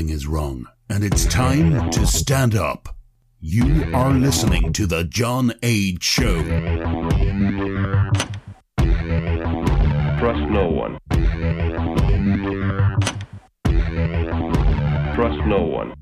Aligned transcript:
something 0.00 0.14
is 0.16 0.26
wrong, 0.26 0.66
and 0.88 1.04
it's 1.04 1.26
time 1.26 1.90
to 1.90 2.06
stand 2.06 2.54
up. 2.54 2.96
You 3.38 3.84
are 3.94 4.14
listening 4.14 4.72
to 4.72 4.86
The 4.86 5.04
John 5.04 5.52
Age 5.62 6.02
Show. 6.02 6.42
Trust 10.18 10.40
no 10.48 10.68
one. 10.68 10.98
Trust 15.14 15.40
no 15.46 15.60
one. 15.78 15.92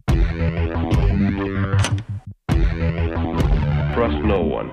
Trust 3.94 4.24
no 4.24 4.42
one. 4.42 4.72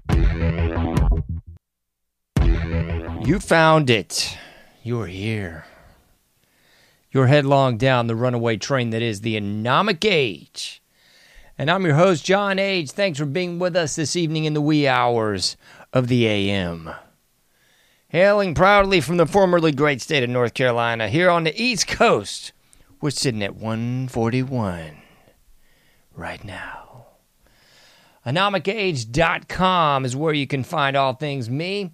You 3.25 3.39
found 3.39 3.89
it. 3.89 4.37
You're 4.83 5.07
here. 5.07 5.65
You're 7.15 7.27
headlong 7.27 7.77
down 7.77 8.07
the 8.07 8.15
runaway 8.15 8.57
train 8.57 8.89
that 8.89 9.01
is 9.01 9.21
the 9.21 9.39
Anomic 9.39 10.03
Age. 10.03 10.81
And 11.57 11.71
I'm 11.71 11.85
your 11.85 11.95
host, 11.95 12.25
John 12.25 12.59
Age. 12.59 12.91
Thanks 12.91 13.17
for 13.17 13.25
being 13.25 13.57
with 13.57 13.73
us 13.77 13.95
this 13.95 14.17
evening 14.17 14.43
in 14.43 14.53
the 14.53 14.59
wee 14.59 14.85
hours 14.85 15.55
of 15.93 16.09
the 16.09 16.27
AM. 16.27 16.91
Hailing 18.09 18.53
proudly 18.53 18.99
from 18.99 19.15
the 19.15 19.25
formerly 19.25 19.71
great 19.71 20.01
state 20.01 20.25
of 20.25 20.29
North 20.29 20.53
Carolina, 20.53 21.07
here 21.07 21.29
on 21.29 21.45
the 21.45 21.57
East 21.57 21.87
Coast, 21.87 22.51
we're 22.99 23.11
sitting 23.11 23.43
at 23.43 23.55
141 23.55 24.97
right 26.15 26.43
now. 26.43 27.05
AnomicAge.com 28.25 30.03
is 30.03 30.17
where 30.17 30.33
you 30.33 30.47
can 30.47 30.65
find 30.65 30.97
all 30.97 31.13
things 31.13 31.49
me. 31.49 31.93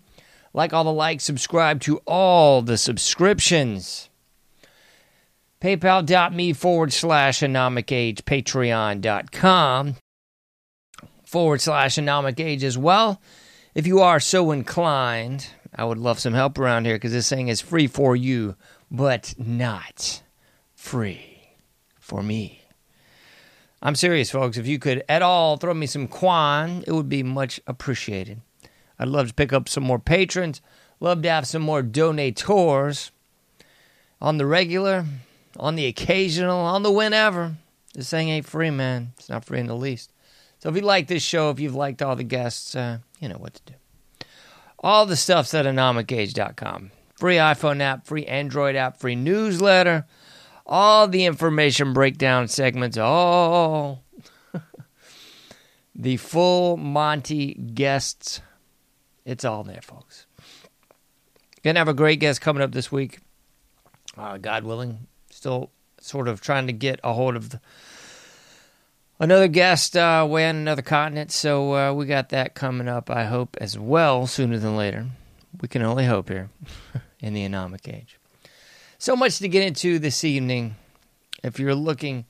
Like 0.52 0.74
all 0.74 0.84
the 0.84 0.92
likes, 0.92 1.24
subscribe 1.24 1.80
to 1.82 1.98
all 2.08 2.64
the 2.64 2.80
subscriptions. 2.80 4.10
PayPal.me 5.62 6.54
forward 6.54 6.92
slash 6.92 7.42
anomic 7.42 7.92
age, 7.92 8.26
Patreon.com 8.26 9.96
forward 11.24 11.62
slash 11.62 11.96
anomic 11.98 12.40
age 12.40 12.64
as 12.64 12.80
well. 12.80 13.22
If 13.76 13.86
you 13.86 14.00
are 14.02 14.20
so 14.20 14.52
inclined, 14.52 15.48
I 15.76 15.86
would 15.86 16.00
love 16.00 16.20
some 16.20 16.34
help 16.34 16.58
around 16.58 16.86
here 16.86 16.96
because 16.96 17.12
this 17.12 17.30
thing 17.30 17.48
is 17.48 17.62
free 17.62 17.86
for 17.86 18.16
you, 18.16 18.56
but 18.90 19.36
not 19.38 20.24
free 20.74 21.54
for 22.00 22.24
me. 22.24 22.64
I'm 23.84 23.96
serious, 23.96 24.32
folks. 24.32 24.58
If 24.58 24.66
you 24.68 24.80
could 24.80 25.04
at 25.08 25.22
all 25.22 25.58
throw 25.58 25.76
me 25.76 25.86
some 25.86 26.08
quan, 26.08 26.84
it 26.88 26.92
would 26.92 27.08
be 27.08 27.24
much 27.24 27.62
appreciated. 27.68 28.42
I'd 29.00 29.08
love 29.08 29.28
to 29.28 29.34
pick 29.34 29.54
up 29.54 29.70
some 29.70 29.84
more 29.84 30.00
patrons. 30.00 30.60
Love 31.00 31.22
to 31.22 31.30
have 31.30 31.48
some 31.48 31.62
more 31.62 31.84
donators 31.84 33.12
on 34.20 34.38
the 34.38 34.46
regular 34.46 35.06
on 35.58 35.76
the 35.76 35.86
occasional, 35.86 36.60
on 36.60 36.84
the 36.84 36.92
whenever. 36.92 37.56
This 37.94 38.10
thing 38.10 38.30
ain't 38.30 38.46
free, 38.46 38.70
man. 38.70 39.14
It's 39.18 39.30
not 39.30 39.46
free 39.46 39.60
in 39.60 39.68
the 39.68 39.76
least. 39.76 40.14
So 40.60 40.70
if 40.70 40.76
you 40.76 40.82
like 40.82 41.08
this 41.08 41.24
show, 41.24 41.50
if 41.50 41.60
you've 41.60 41.76
liked 41.76 42.02
all 42.02 42.16
the 42.16 42.24
guests, 42.24 42.76
uh, 42.76 43.00
you 43.20 43.28
know 43.28 43.38
what 43.38 43.56
to 43.56 43.62
do. 43.66 44.26
All 44.80 45.06
the 45.06 45.16
stuff's 45.16 45.54
at 45.54 45.66
anomicage.com. 45.66 46.92
Free 47.16 47.36
iPhone 47.36 47.82
app, 47.82 48.06
free 48.08 48.26
Android 48.26 48.76
app, 48.76 48.98
free 48.98 49.16
newsletter, 49.16 50.06
all 50.66 51.08
the 51.08 51.26
information 51.26 51.94
breakdown 51.94 52.48
segments, 52.48 52.98
all 52.98 54.04
the 55.96 56.18
full 56.18 56.78
Monty 56.78 57.54
guests. 57.54 58.42
It's 59.26 59.46
all 59.46 59.64
there, 59.64 59.82
folks. 59.82 60.26
Gonna 61.64 61.80
have 61.80 61.88
a 61.88 61.94
great 61.94 62.20
guest 62.20 62.42
coming 62.42 62.64
up 62.64 62.72
this 62.72 62.92
week. 62.92 63.20
Uh, 64.18 64.38
God 64.38 64.64
willing, 64.64 65.08
still 65.42 65.72
sort 66.00 66.28
of 66.28 66.40
trying 66.40 66.68
to 66.68 66.74
get 66.74 67.00
a 67.04 67.14
hold 67.14 67.36
of 67.36 67.50
the, 67.50 67.60
another 69.20 69.48
guest 69.48 69.98
uh, 69.98 70.24
way 70.30 70.48
on 70.48 70.56
another 70.56 70.84
continent. 70.84 71.32
So 71.32 71.74
uh, 71.74 71.94
we 71.94 72.06
got 72.06 72.30
that 72.30 72.54
coming 72.54 72.88
up, 72.88 73.10
I 73.10 73.24
hope, 73.24 73.58
as 73.60 73.76
well, 73.76 74.28
sooner 74.28 74.60
than 74.60 74.78
later. 74.78 75.08
We 75.60 75.68
can 75.68 75.82
only 75.82 76.06
hope 76.06 76.30
here 76.30 76.52
in 77.22 77.34
the 77.34 77.44
anomic 77.44 77.92
age. 77.92 78.20
So 79.00 79.16
much 79.16 79.40
to 79.40 79.48
get 79.48 79.64
into 79.64 79.98
this 79.98 80.24
evening. 80.24 80.76
If 81.44 81.60
you're 81.60 81.74
looking 81.74 82.26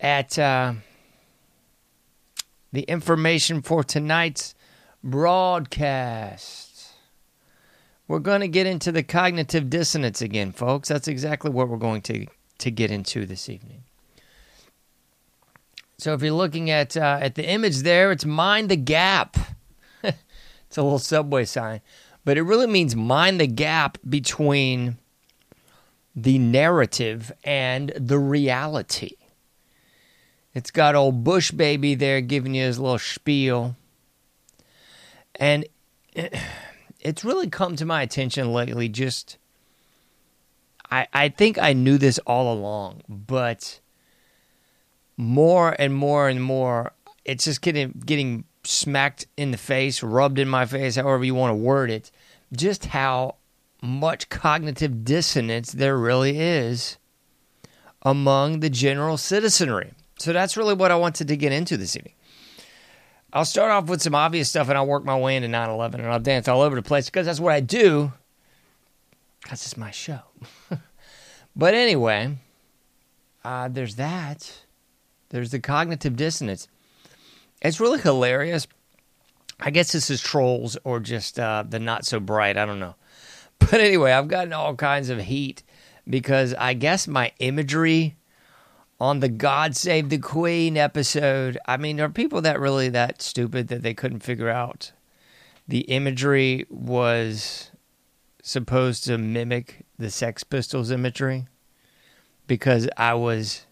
at 0.00 0.36
uh, 0.36 0.72
the 2.72 2.82
information 2.82 3.62
for 3.62 3.84
tonight's 3.84 4.56
broadcast, 5.04 6.94
we're 8.08 8.18
going 8.18 8.40
to 8.40 8.48
get 8.48 8.66
into 8.66 8.90
the 8.90 9.04
cognitive 9.04 9.70
dissonance 9.70 10.20
again, 10.20 10.50
folks. 10.50 10.88
That's 10.88 11.06
exactly 11.06 11.52
what 11.52 11.68
we're 11.68 11.76
going 11.76 12.02
to 12.02 12.26
to 12.60 12.70
get 12.70 12.90
into 12.90 13.26
this 13.26 13.48
evening. 13.48 13.82
So 15.98 16.14
if 16.14 16.22
you're 16.22 16.32
looking 16.32 16.70
at 16.70 16.96
uh, 16.96 17.18
at 17.20 17.34
the 17.34 17.46
image 17.46 17.78
there, 17.78 18.10
it's 18.10 18.24
mind 18.24 18.70
the 18.70 18.76
gap. 18.76 19.36
it's 20.02 20.78
a 20.78 20.82
little 20.82 20.98
subway 20.98 21.44
sign, 21.44 21.82
but 22.24 22.38
it 22.38 22.42
really 22.42 22.66
means 22.66 22.96
mind 22.96 23.38
the 23.38 23.46
gap 23.46 23.98
between 24.08 24.96
the 26.16 26.38
narrative 26.38 27.30
and 27.44 27.92
the 27.96 28.18
reality. 28.18 29.16
It's 30.54 30.70
got 30.70 30.94
old 30.94 31.22
Bush 31.22 31.50
baby 31.50 31.94
there 31.94 32.20
giving 32.22 32.54
you 32.54 32.64
his 32.64 32.78
little 32.78 32.98
spiel, 32.98 33.76
and 35.36 35.66
it's 37.00 37.24
really 37.24 37.50
come 37.50 37.76
to 37.76 37.84
my 37.84 38.00
attention 38.00 38.54
lately 38.54 38.88
just 38.88 39.36
I, 40.90 41.06
I 41.12 41.28
think 41.28 41.58
I 41.58 41.72
knew 41.72 41.98
this 41.98 42.18
all 42.20 42.52
along, 42.52 43.02
but 43.08 43.80
more 45.16 45.76
and 45.78 45.94
more 45.94 46.28
and 46.28 46.42
more, 46.42 46.92
it's 47.24 47.44
just 47.44 47.62
getting 47.62 48.02
getting 48.04 48.44
smacked 48.64 49.26
in 49.36 49.50
the 49.50 49.56
face, 49.56 50.02
rubbed 50.02 50.38
in 50.38 50.48
my 50.48 50.66
face, 50.66 50.96
however 50.96 51.24
you 51.24 51.34
want 51.34 51.50
to 51.52 51.54
word 51.54 51.90
it, 51.90 52.10
just 52.52 52.86
how 52.86 53.36
much 53.82 54.28
cognitive 54.28 55.04
dissonance 55.04 55.72
there 55.72 55.96
really 55.96 56.38
is 56.38 56.98
among 58.02 58.60
the 58.60 58.70
general 58.70 59.16
citizenry. 59.16 59.92
So 60.18 60.32
that's 60.32 60.56
really 60.56 60.74
what 60.74 60.90
I 60.90 60.96
wanted 60.96 61.28
to 61.28 61.36
get 61.36 61.52
into 61.52 61.76
this 61.76 61.96
evening. 61.96 62.14
I'll 63.32 63.44
start 63.44 63.70
off 63.70 63.88
with 63.88 64.02
some 64.02 64.14
obvious 64.14 64.48
stuff 64.48 64.68
and 64.68 64.76
I'll 64.76 64.86
work 64.86 65.04
my 65.04 65.16
way 65.16 65.36
into 65.36 65.48
9 65.48 65.70
11 65.70 66.00
and 66.00 66.12
I'll 66.12 66.18
dance 66.18 66.48
all 66.48 66.62
over 66.62 66.74
the 66.74 66.82
place 66.82 67.06
because 67.06 67.26
that's 67.26 67.40
what 67.40 67.54
I 67.54 67.60
do. 67.60 68.12
Because 69.42 69.64
it's 69.64 69.76
my 69.76 69.90
show. 69.90 70.20
but 71.56 71.74
anyway, 71.74 72.36
uh, 73.44 73.68
there's 73.68 73.96
that. 73.96 74.64
There's 75.30 75.50
the 75.50 75.60
cognitive 75.60 76.16
dissonance. 76.16 76.68
It's 77.62 77.80
really 77.80 78.00
hilarious. 78.00 78.66
I 79.58 79.70
guess 79.70 79.92
this 79.92 80.10
is 80.10 80.20
trolls 80.20 80.76
or 80.84 81.00
just 81.00 81.38
uh, 81.38 81.64
the 81.68 81.78
not 81.78 82.04
so 82.06 82.20
bright. 82.20 82.56
I 82.56 82.66
don't 82.66 82.80
know. 82.80 82.94
But 83.58 83.74
anyway, 83.74 84.12
I've 84.12 84.28
gotten 84.28 84.54
all 84.54 84.74
kinds 84.74 85.10
of 85.10 85.20
heat 85.20 85.62
because 86.08 86.54
I 86.54 86.72
guess 86.72 87.06
my 87.06 87.30
imagery 87.40 88.16
on 88.98 89.20
the 89.20 89.28
God 89.28 89.76
Save 89.76 90.08
the 90.08 90.16
Queen 90.18 90.78
episode. 90.78 91.58
I 91.66 91.76
mean, 91.76 92.00
are 92.00 92.08
people 92.08 92.40
that 92.40 92.58
really 92.58 92.88
that 92.88 93.20
stupid 93.20 93.68
that 93.68 93.82
they 93.82 93.92
couldn't 93.92 94.20
figure 94.20 94.48
out 94.48 94.92
the 95.68 95.80
imagery 95.80 96.66
was 96.68 97.69
supposed 98.42 99.04
to 99.04 99.18
mimic 99.18 99.84
the 99.98 100.10
Sex 100.10 100.44
Pistols 100.44 100.90
imagery 100.90 101.46
because 102.46 102.88
I 102.96 103.14
was 103.14 103.66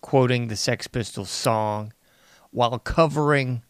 quoting 0.00 0.48
the 0.48 0.56
Sex 0.56 0.86
Pistols 0.86 1.30
song 1.30 1.92
while 2.50 2.78
covering 2.78 3.62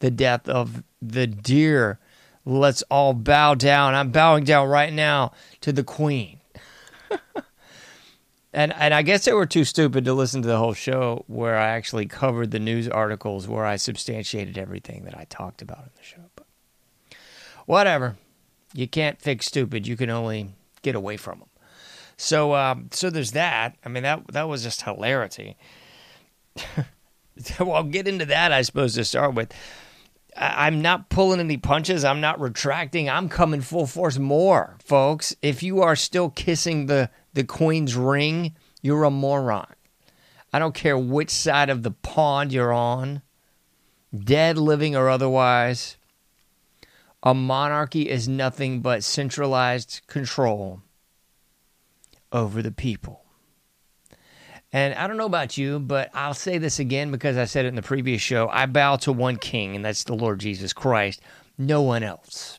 the 0.00 0.10
death 0.10 0.48
of 0.48 0.82
the 1.00 1.26
deer. 1.26 1.98
Let's 2.44 2.82
all 2.90 3.12
bow 3.14 3.54
down. 3.54 3.94
I'm 3.94 4.10
bowing 4.10 4.44
down 4.44 4.68
right 4.68 4.92
now 4.92 5.32
to 5.62 5.72
the 5.72 5.84
Queen. 5.84 6.40
and 8.52 8.72
and 8.72 8.94
I 8.94 9.02
guess 9.02 9.24
they 9.24 9.32
were 9.32 9.46
too 9.46 9.64
stupid 9.64 10.04
to 10.04 10.14
listen 10.14 10.42
to 10.42 10.48
the 10.48 10.58
whole 10.58 10.74
show 10.74 11.24
where 11.26 11.56
I 11.56 11.68
actually 11.68 12.06
covered 12.06 12.50
the 12.50 12.58
news 12.58 12.88
articles 12.88 13.48
where 13.48 13.64
I 13.64 13.76
substantiated 13.76 14.58
everything 14.58 15.04
that 15.04 15.16
I 15.16 15.26
talked 15.28 15.62
about 15.62 15.84
in 15.84 15.90
the 15.96 16.02
show. 16.02 16.22
But 16.34 16.46
whatever 17.66 18.16
you 18.76 18.86
can't 18.86 19.20
fix 19.20 19.46
stupid. 19.46 19.86
You 19.86 19.96
can 19.96 20.10
only 20.10 20.50
get 20.82 20.94
away 20.94 21.16
from 21.16 21.40
them. 21.40 21.48
So, 22.16 22.54
um, 22.54 22.88
so 22.92 23.10
there's 23.10 23.32
that. 23.32 23.76
I 23.84 23.88
mean, 23.88 24.02
that 24.02 24.28
that 24.28 24.48
was 24.48 24.62
just 24.62 24.82
hilarity. 24.82 25.56
well, 27.60 27.72
I'll 27.72 27.84
get 27.84 28.08
into 28.08 28.26
that, 28.26 28.52
I 28.52 28.62
suppose, 28.62 28.94
to 28.94 29.04
start 29.04 29.34
with. 29.34 29.52
I, 30.36 30.66
I'm 30.66 30.80
not 30.80 31.10
pulling 31.10 31.40
any 31.40 31.56
punches. 31.56 32.04
I'm 32.04 32.20
not 32.20 32.40
retracting. 32.40 33.10
I'm 33.10 33.28
coming 33.28 33.60
full 33.60 33.86
force 33.86 34.18
more, 34.18 34.76
folks. 34.82 35.34
If 35.42 35.62
you 35.62 35.82
are 35.82 35.96
still 35.96 36.30
kissing 36.30 36.86
the 36.86 37.10
the 37.34 37.44
queen's 37.44 37.94
ring, 37.96 38.54
you're 38.82 39.04
a 39.04 39.10
moron. 39.10 39.66
I 40.52 40.58
don't 40.58 40.74
care 40.74 40.96
which 40.96 41.30
side 41.30 41.68
of 41.68 41.82
the 41.82 41.90
pond 41.90 42.52
you're 42.52 42.72
on, 42.72 43.20
dead, 44.16 44.56
living, 44.56 44.96
or 44.96 45.10
otherwise. 45.10 45.98
A 47.22 47.34
monarchy 47.34 48.08
is 48.08 48.28
nothing 48.28 48.80
but 48.80 49.02
centralized 49.02 50.02
control 50.06 50.82
over 52.32 52.62
the 52.62 52.72
people. 52.72 53.24
And 54.72 54.94
I 54.94 55.06
don't 55.06 55.16
know 55.16 55.26
about 55.26 55.56
you, 55.56 55.78
but 55.78 56.10
I'll 56.12 56.34
say 56.34 56.58
this 56.58 56.78
again 56.78 57.10
because 57.10 57.36
I 57.36 57.44
said 57.44 57.64
it 57.64 57.68
in 57.68 57.76
the 57.76 57.82
previous 57.82 58.20
show. 58.20 58.48
I 58.48 58.66
bow 58.66 58.96
to 58.96 59.12
one 59.12 59.36
king, 59.36 59.74
and 59.74 59.84
that's 59.84 60.04
the 60.04 60.14
Lord 60.14 60.40
Jesus 60.40 60.72
Christ, 60.72 61.20
no 61.56 61.82
one 61.82 62.02
else. 62.02 62.58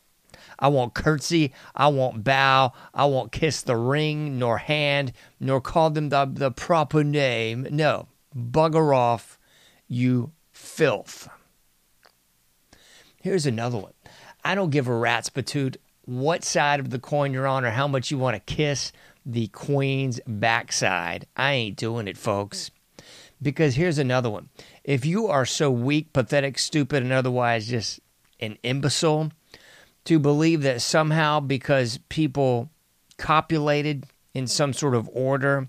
I 0.59 0.69
won't 0.69 0.95
curtsy, 0.95 1.53
I 1.75 1.89
won't 1.89 2.23
bow, 2.23 2.73
I 2.93 3.05
won't 3.05 3.31
kiss 3.31 3.61
the 3.61 3.75
ring, 3.75 4.39
nor 4.39 4.57
hand, 4.57 5.13
nor 5.39 5.61
call 5.61 5.91
them 5.91 6.09
the, 6.09 6.27
the 6.31 6.49
proper 6.49 7.03
name. 7.03 7.67
No, 7.69 8.07
bugger 8.35 8.95
off, 8.95 9.37
you 9.87 10.31
filth. 10.51 11.29
Here's 13.21 13.45
another 13.45 13.77
one. 13.77 13.93
I 14.47 14.55
don't 14.55 14.69
give 14.69 14.87
a 14.87 14.95
rat's 14.95 15.29
patoot 15.29 15.75
what 16.05 16.41
side 16.41 16.79
of 16.79 16.89
the 16.89 16.99
coin 16.99 17.33
you're 17.33 17.45
on 17.45 17.65
or 17.65 17.71
how 17.71 17.85
much 17.85 18.11
you 18.11 18.17
want 18.17 18.35
to 18.35 18.55
kiss 18.55 18.93
the 19.25 19.47
queen's 19.47 20.21
backside. 20.25 21.27
I 21.35 21.51
ain't 21.51 21.75
doing 21.75 22.07
it, 22.07 22.17
folks. 22.17 22.71
Because 23.41 23.75
here's 23.75 23.97
another 23.97 24.29
one. 24.29 24.47
If 24.85 25.05
you 25.05 25.27
are 25.27 25.45
so 25.45 25.69
weak, 25.69 26.13
pathetic, 26.13 26.59
stupid, 26.59 27.03
and 27.03 27.11
otherwise 27.11 27.67
just 27.67 27.99
an 28.39 28.57
imbecile 28.63 29.33
to 30.05 30.17
believe 30.17 30.61
that 30.61 30.81
somehow 30.81 31.41
because 31.41 31.99
people 32.07 32.69
copulated 33.17 34.05
in 34.33 34.47
some 34.47 34.71
sort 34.71 34.95
of 34.95 35.09
order 35.11 35.67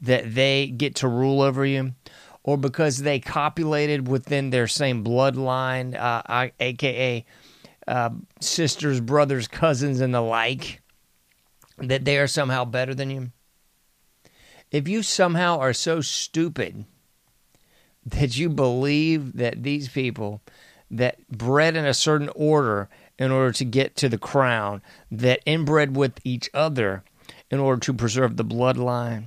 that 0.00 0.34
they 0.34 0.66
get 0.66 0.96
to 0.96 1.06
rule 1.06 1.40
over 1.40 1.64
you, 1.64 1.94
or 2.42 2.56
because 2.56 2.98
they 2.98 3.20
copulated 3.20 4.08
within 4.08 4.50
their 4.50 4.66
same 4.66 5.04
bloodline, 5.04 5.94
uh, 5.94 6.48
aka 6.58 7.24
uh, 7.88 8.10
sisters, 8.40 9.00
brothers, 9.00 9.48
cousins, 9.48 10.00
and 10.00 10.14
the 10.14 10.20
like, 10.20 10.80
that 11.78 12.04
they 12.04 12.18
are 12.18 12.26
somehow 12.26 12.64
better 12.64 12.94
than 12.94 13.10
you? 13.10 13.32
If 14.70 14.86
you 14.86 15.02
somehow 15.02 15.58
are 15.58 15.72
so 15.72 16.02
stupid 16.02 16.84
that 18.04 18.36
you 18.36 18.50
believe 18.50 19.36
that 19.36 19.62
these 19.62 19.88
people 19.88 20.42
that 20.90 21.26
bred 21.28 21.76
in 21.76 21.86
a 21.86 21.94
certain 21.94 22.30
order 22.34 22.88
in 23.18 23.30
order 23.30 23.52
to 23.52 23.64
get 23.64 23.96
to 23.96 24.08
the 24.08 24.18
crown, 24.18 24.82
that 25.10 25.40
inbred 25.46 25.96
with 25.96 26.20
each 26.24 26.48
other 26.54 27.02
in 27.50 27.58
order 27.58 27.80
to 27.80 27.94
preserve 27.94 28.36
the 28.36 28.44
bloodline, 28.44 29.24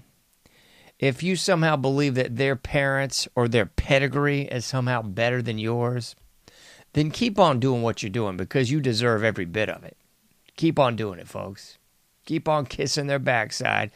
if 1.00 1.24
you 1.24 1.36
somehow 1.36 1.76
believe 1.76 2.14
that 2.14 2.38
their 2.38 2.56
parents 2.56 3.28
or 3.36 3.48
their 3.48 3.66
pedigree 3.66 4.44
is 4.44 4.66
somehow 4.66 5.02
better 5.02 5.42
than 5.42 5.58
yours, 5.58 6.16
then 6.94 7.12
keep 7.12 7.40
on 7.40 7.60
doing 7.60 7.82
what 7.82 8.04
you're 8.04 8.10
doing 8.10 8.38
because 8.38 8.72
you 8.72 8.82
deserve 8.82 9.24
every 9.24 9.46
bit 9.46 9.70
of 9.70 9.84
it. 9.84 9.98
Keep 10.58 10.78
on 10.78 10.96
doing 10.96 11.20
it, 11.20 11.28
folks. 11.28 11.78
Keep 12.26 12.48
on 12.48 12.66
kissing 12.66 13.08
their 13.08 13.20
backside. 13.20 13.92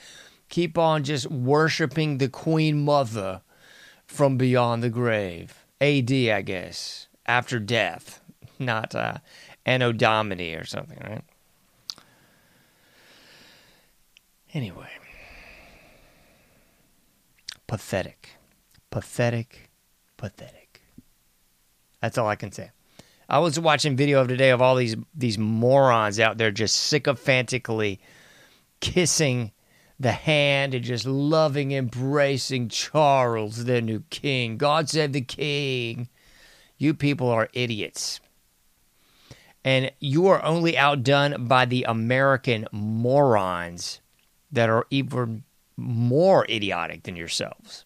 Keep 0.49 0.77
on 0.77 1.03
just 1.03 1.29
worshiping 1.29 2.17
the 2.17 2.29
Queen 2.29 2.83
Mother 2.83 3.41
from 4.05 4.37
beyond 4.37 4.81
the 4.81 4.89
grave. 4.89 5.65
AD, 5.81 6.11
I 6.11 6.41
guess, 6.41 7.07
after 7.25 7.59
death, 7.59 8.21
not 8.59 8.95
uh, 8.95 9.17
Anno 9.65 9.91
Domini 9.91 10.53
or 10.53 10.63
something, 10.63 10.97
right? 11.03 11.23
Anyway, 14.53 14.87
pathetic, 17.67 18.29
pathetic, 18.89 19.69
pathetic. 20.15 20.81
That's 21.99 22.17
all 22.17 22.27
I 22.27 22.35
can 22.35 22.53
say. 22.53 22.71
I 23.27 23.39
was 23.39 23.59
watching 23.59 23.95
video 23.95 24.21
of 24.21 24.27
today 24.27 24.51
of 24.51 24.61
all 24.61 24.75
these 24.75 24.95
these 25.13 25.37
morons 25.37 26.19
out 26.19 26.37
there 26.37 26.51
just 26.51 26.75
sycophantically 26.75 27.99
kissing 28.79 29.51
the 29.99 30.11
hand 30.11 30.73
and 30.73 30.83
just 30.83 31.05
loving, 31.05 31.71
embracing 31.71 32.69
Charles, 32.69 33.65
their 33.65 33.81
new 33.81 34.01
king. 34.09 34.57
God 34.57 34.89
save 34.89 35.13
the 35.13 35.21
king. 35.21 36.09
You 36.77 36.93
people 36.93 37.29
are 37.29 37.49
idiots. 37.53 38.19
And 39.63 39.91
you 39.99 40.27
are 40.27 40.43
only 40.43 40.77
outdone 40.77 41.47
by 41.47 41.65
the 41.65 41.85
American 41.87 42.67
morons 42.71 44.01
that 44.51 44.69
are 44.69 44.85
even 44.91 45.43
more 45.77 46.45
idiotic 46.49 47.03
than 47.03 47.15
yourselves 47.15 47.85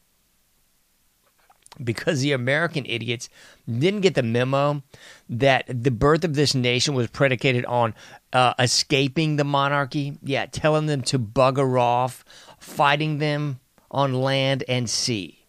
because 1.83 2.21
the 2.21 2.31
American 2.31 2.85
idiots 2.85 3.29
didn't 3.67 4.01
get 4.01 4.15
the 4.15 4.23
memo 4.23 4.83
that 5.29 5.65
the 5.67 5.91
birth 5.91 6.23
of 6.23 6.33
this 6.33 6.55
nation 6.55 6.93
was 6.93 7.07
predicated 7.07 7.65
on 7.65 7.93
uh, 8.33 8.53
escaping 8.59 9.35
the 9.35 9.43
monarchy. 9.43 10.17
Yeah, 10.23 10.45
telling 10.45 10.87
them 10.87 11.01
to 11.03 11.19
bugger 11.19 11.79
off, 11.79 12.25
fighting 12.59 13.19
them 13.19 13.59
on 13.91 14.13
land 14.13 14.63
and 14.67 14.89
sea, 14.89 15.39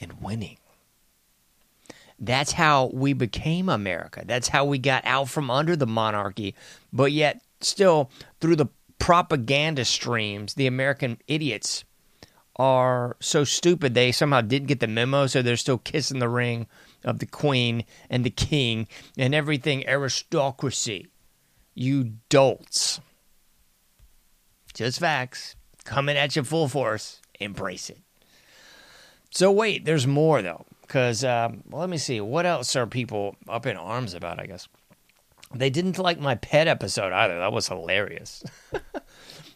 and 0.00 0.20
winning. 0.20 0.56
That's 2.18 2.52
how 2.52 2.86
we 2.94 3.14
became 3.14 3.68
America. 3.68 4.22
That's 4.24 4.48
how 4.48 4.64
we 4.64 4.78
got 4.78 5.04
out 5.04 5.28
from 5.28 5.50
under 5.50 5.74
the 5.74 5.88
monarchy. 5.88 6.54
But 6.92 7.10
yet, 7.10 7.42
still, 7.60 8.10
through 8.40 8.56
the 8.56 8.68
propaganda 9.00 9.84
streams, 9.84 10.54
the 10.54 10.68
American 10.68 11.18
idiots 11.26 11.84
are 12.56 13.16
so 13.20 13.44
stupid 13.44 13.94
they 13.94 14.12
somehow 14.12 14.40
didn't 14.40 14.68
get 14.68 14.80
the 14.80 14.86
memo, 14.86 15.26
so 15.26 15.42
they're 15.42 15.56
still 15.56 15.78
kissing 15.78 16.18
the 16.18 16.28
ring 16.28 16.66
of 17.04 17.18
the 17.18 17.26
queen 17.26 17.84
and 18.10 18.24
the 18.24 18.30
king 18.30 18.86
and 19.16 19.34
everything 19.34 19.86
aristocracy. 19.88 21.08
You 21.74 22.14
dolts. 22.28 23.00
Just 24.74 25.00
facts. 25.00 25.56
Coming 25.84 26.16
at 26.16 26.36
you 26.36 26.44
full 26.44 26.68
force. 26.68 27.20
Embrace 27.40 27.90
it. 27.90 27.98
So, 29.30 29.50
wait, 29.50 29.84
there's 29.84 30.06
more 30.06 30.42
though. 30.42 30.66
Because, 30.82 31.24
um, 31.24 31.62
well, 31.70 31.80
let 31.80 31.88
me 31.88 31.96
see. 31.96 32.20
What 32.20 32.44
else 32.44 32.76
are 32.76 32.86
people 32.86 33.36
up 33.48 33.66
in 33.66 33.76
arms 33.76 34.12
about, 34.12 34.38
I 34.38 34.46
guess? 34.46 34.68
They 35.54 35.70
didn't 35.70 35.98
like 35.98 36.20
my 36.20 36.34
pet 36.34 36.68
episode 36.68 37.12
either. 37.12 37.38
That 37.38 37.52
was 37.52 37.68
hilarious. 37.68 38.44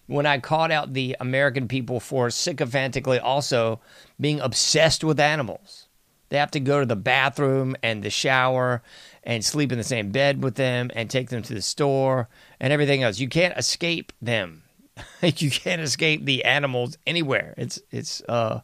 when 0.07 0.27
I 0.27 0.39
called 0.39 0.71
out 0.71 0.93
the 0.93 1.17
American 1.21 1.69
people 1.69 2.01
for 2.01 2.31
sycophantically 2.31 3.19
also 3.19 3.81
being 4.21 4.41
obsessed 4.41 5.03
with 5.05 5.21
animals. 5.21 5.89
They 6.29 6.39
have 6.39 6.51
to 6.53 6.61
go 6.61 6.81
to 6.81 6.87
the 6.87 6.97
bathroom 6.97 7.77
and 7.83 8.03
the 8.03 8.11
shower 8.11 8.83
and 9.23 9.45
sleep 9.45 9.73
in 9.73 9.79
the 9.79 9.85
same 9.85 10.11
bed 10.11 10.43
with 10.43 10.57
them 10.57 10.91
and 10.95 11.09
take 11.09 11.29
them 11.29 11.43
to 11.43 11.55
the 11.55 11.63
store 11.63 12.29
and 12.61 12.73
everything 12.73 13.03
else. 13.03 13.19
You 13.19 13.29
can't 13.29 13.57
escape 13.57 14.13
them. 14.21 14.63
you 15.23 15.51
can't 15.51 15.81
escape 15.81 16.25
the 16.25 16.45
animals 16.45 16.99
anywhere. 17.07 17.55
It's 17.57 17.81
it's 17.91 18.23
uh 18.29 18.61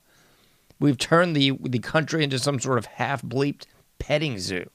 we've 0.81 0.99
turned 0.99 1.37
the 1.37 1.53
the 1.63 1.79
country 1.79 2.25
into 2.25 2.39
some 2.39 2.59
sort 2.59 2.79
of 2.79 2.87
half 2.87 3.23
bleeped 3.23 3.67
petting 3.99 4.39
zoo. 4.39 4.69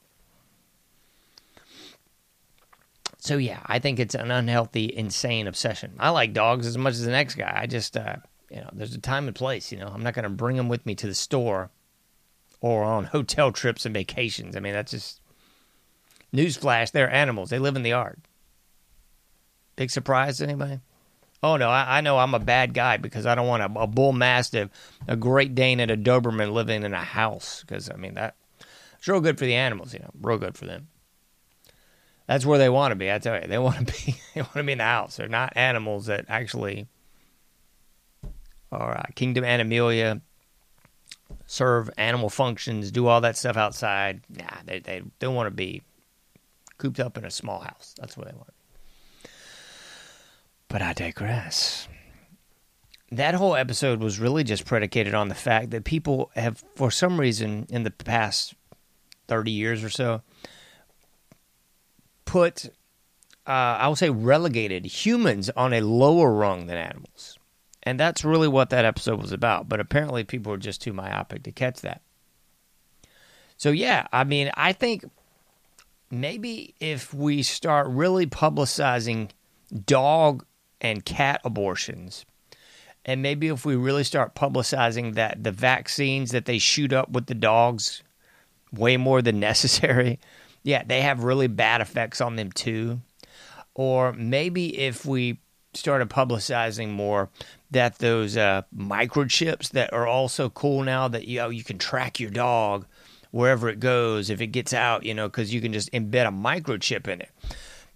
So 3.28 3.36
yeah, 3.36 3.60
I 3.66 3.78
think 3.78 4.00
it's 4.00 4.14
an 4.14 4.30
unhealthy, 4.30 4.90
insane 4.96 5.48
obsession. 5.48 5.92
I 5.98 6.08
like 6.08 6.32
dogs 6.32 6.66
as 6.66 6.78
much 6.78 6.94
as 6.94 7.04
the 7.04 7.10
next 7.10 7.34
guy. 7.34 7.52
I 7.54 7.66
just, 7.66 7.94
uh, 7.94 8.16
you 8.50 8.56
know, 8.56 8.70
there's 8.72 8.94
a 8.94 9.00
time 9.00 9.26
and 9.26 9.36
place. 9.36 9.70
You 9.70 9.76
know, 9.76 9.88
I'm 9.88 10.02
not 10.02 10.14
going 10.14 10.22
to 10.22 10.30
bring 10.30 10.56
them 10.56 10.70
with 10.70 10.86
me 10.86 10.94
to 10.94 11.06
the 11.06 11.14
store 11.14 11.68
or 12.62 12.84
on 12.84 13.04
hotel 13.12 13.52
trips 13.52 13.84
and 13.84 13.92
vacations. 13.92 14.56
I 14.56 14.60
mean, 14.60 14.72
that's 14.72 14.92
just 14.92 15.20
newsflash. 16.34 16.90
They're 16.90 17.12
animals. 17.12 17.50
They 17.50 17.58
live 17.58 17.76
in 17.76 17.82
the 17.82 17.90
yard. 17.90 18.18
Big 19.76 19.90
surprise 19.90 20.38
to 20.38 20.44
anybody? 20.44 20.80
Oh 21.42 21.58
no, 21.58 21.68
I, 21.68 21.98
I, 21.98 22.00
know 22.00 22.16
I'm 22.16 22.32
a 22.32 22.38
bad 22.38 22.72
guy 22.72 22.96
because 22.96 23.26
I 23.26 23.34
don't 23.34 23.46
want 23.46 23.62
a, 23.62 23.80
a, 23.80 23.86
bull 23.86 24.14
mastiff, 24.14 24.70
a 25.06 25.16
Great 25.16 25.54
Dane, 25.54 25.80
and 25.80 25.90
a 25.90 25.98
Doberman 25.98 26.52
living 26.52 26.82
in 26.82 26.94
a 26.94 27.04
house. 27.04 27.60
Because 27.60 27.90
I 27.90 27.96
mean 27.96 28.14
that, 28.14 28.36
it's 28.96 29.06
real 29.06 29.20
good 29.20 29.38
for 29.38 29.44
the 29.44 29.54
animals. 29.54 29.92
You 29.92 29.98
know, 29.98 30.12
real 30.18 30.38
good 30.38 30.56
for 30.56 30.64
them. 30.64 30.88
That's 32.28 32.44
where 32.44 32.58
they 32.58 32.68
want 32.68 32.92
to 32.92 32.96
be. 32.96 33.10
I 33.10 33.18
tell 33.18 33.40
you, 33.40 33.48
they 33.48 33.58
want 33.58 33.78
to 33.78 33.84
be. 34.06 34.20
They 34.34 34.42
want 34.42 34.54
to 34.54 34.62
be 34.62 34.72
in 34.72 34.78
the 34.78 34.84
house. 34.84 35.16
They're 35.16 35.28
not 35.28 35.54
animals 35.56 36.06
that 36.06 36.26
actually 36.28 36.86
are 38.70 38.98
uh, 38.98 39.04
Kingdom 39.14 39.44
Animalia, 39.44 40.20
serve 41.46 41.90
animal 41.96 42.28
functions, 42.28 42.92
do 42.92 43.06
all 43.06 43.22
that 43.22 43.36
stuff 43.36 43.56
outside. 43.56 44.20
Nah, 44.28 44.44
they 44.66 44.78
they 44.80 45.02
don't 45.18 45.34
want 45.34 45.46
to 45.46 45.50
be 45.50 45.82
cooped 46.76 47.00
up 47.00 47.16
in 47.16 47.24
a 47.24 47.30
small 47.30 47.60
house. 47.60 47.94
That's 47.98 48.16
what 48.16 48.28
they 48.28 48.34
want. 48.34 48.52
But 50.68 50.82
I 50.82 50.92
digress. 50.92 51.88
That 53.10 53.34
whole 53.34 53.56
episode 53.56 54.00
was 54.00 54.18
really 54.18 54.44
just 54.44 54.66
predicated 54.66 55.14
on 55.14 55.28
the 55.28 55.34
fact 55.34 55.70
that 55.70 55.84
people 55.84 56.30
have, 56.36 56.62
for 56.76 56.90
some 56.90 57.18
reason, 57.18 57.66
in 57.70 57.84
the 57.84 57.90
past 57.90 58.52
30 59.28 59.50
years 59.50 59.82
or 59.82 59.88
so, 59.88 60.20
put, 62.28 62.66
uh, 63.46 63.50
I 63.50 63.88
would 63.88 63.98
say, 63.98 64.10
relegated 64.10 64.84
humans 64.86 65.50
on 65.56 65.72
a 65.72 65.80
lower 65.80 66.32
rung 66.32 66.66
than 66.66 66.76
animals. 66.76 67.38
And 67.82 67.98
that's 67.98 68.24
really 68.24 68.48
what 68.48 68.70
that 68.70 68.84
episode 68.84 69.20
was 69.20 69.32
about. 69.32 69.68
But 69.68 69.80
apparently, 69.80 70.24
people 70.24 70.52
are 70.52 70.58
just 70.58 70.82
too 70.82 70.92
myopic 70.92 71.42
to 71.44 71.52
catch 71.52 71.80
that. 71.80 72.02
So, 73.56 73.70
yeah, 73.70 74.06
I 74.12 74.24
mean, 74.24 74.50
I 74.54 74.74
think 74.74 75.04
maybe 76.10 76.74
if 76.80 77.14
we 77.14 77.42
start 77.42 77.88
really 77.88 78.26
publicizing 78.26 79.30
dog 79.86 80.44
and 80.80 81.04
cat 81.04 81.40
abortions 81.44 82.26
And 83.04 83.22
maybe 83.22 83.48
if 83.48 83.64
we 83.64 83.74
really 83.76 84.04
start 84.04 84.34
publicizing 84.34 85.14
that 85.14 85.42
the 85.42 85.52
vaccines 85.52 86.30
that 86.32 86.44
they 86.44 86.58
shoot 86.58 86.92
up 86.92 87.10
with 87.10 87.26
the 87.26 87.34
dogs 87.34 88.02
way 88.72 88.98
more 88.98 89.22
than 89.22 89.40
necessary, 89.50 90.20
yeah, 90.62 90.82
they 90.84 91.02
have 91.02 91.24
really 91.24 91.46
bad 91.46 91.80
effects 91.80 92.20
on 92.20 92.36
them 92.36 92.52
too. 92.52 93.00
Or 93.74 94.12
maybe 94.12 94.78
if 94.78 95.06
we 95.06 95.40
started 95.74 96.10
publicizing 96.10 96.90
more 96.90 97.30
that 97.70 97.98
those 97.98 98.36
uh, 98.36 98.62
microchips 98.76 99.70
that 99.70 99.92
are 99.92 100.06
also 100.06 100.48
cool 100.50 100.82
now 100.82 101.08
that 101.08 101.26
you 101.26 101.38
know 101.38 101.50
you 101.50 101.62
can 101.62 101.78
track 101.78 102.18
your 102.18 102.30
dog 102.30 102.86
wherever 103.30 103.68
it 103.68 103.78
goes 103.78 104.30
if 104.30 104.40
it 104.40 104.48
gets 104.48 104.72
out, 104.72 105.04
you 105.04 105.14
know, 105.14 105.28
because 105.28 105.52
you 105.52 105.60
can 105.60 105.72
just 105.72 105.92
embed 105.92 106.26
a 106.26 106.32
microchip 106.32 107.06
in 107.08 107.20
it. 107.20 107.30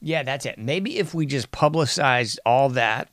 Yeah, 0.00 0.22
that's 0.22 0.46
it. 0.46 0.58
Maybe 0.58 0.98
if 0.98 1.14
we 1.14 1.26
just 1.26 1.50
publicized 1.50 2.38
all 2.44 2.68
that 2.70 3.08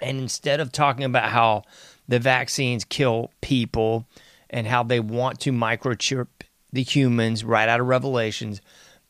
and 0.00 0.18
instead 0.18 0.58
of 0.60 0.72
talking 0.72 1.04
about 1.04 1.30
how 1.30 1.62
the 2.08 2.18
vaccines 2.18 2.84
kill 2.84 3.30
people 3.40 4.06
and 4.50 4.66
how 4.66 4.82
they 4.82 5.00
want 5.00 5.40
to 5.40 5.52
microchip 5.52 6.26
the 6.72 6.82
humans 6.82 7.44
right 7.44 7.68
out 7.68 7.80
of 7.80 7.86
Revelations 7.86 8.60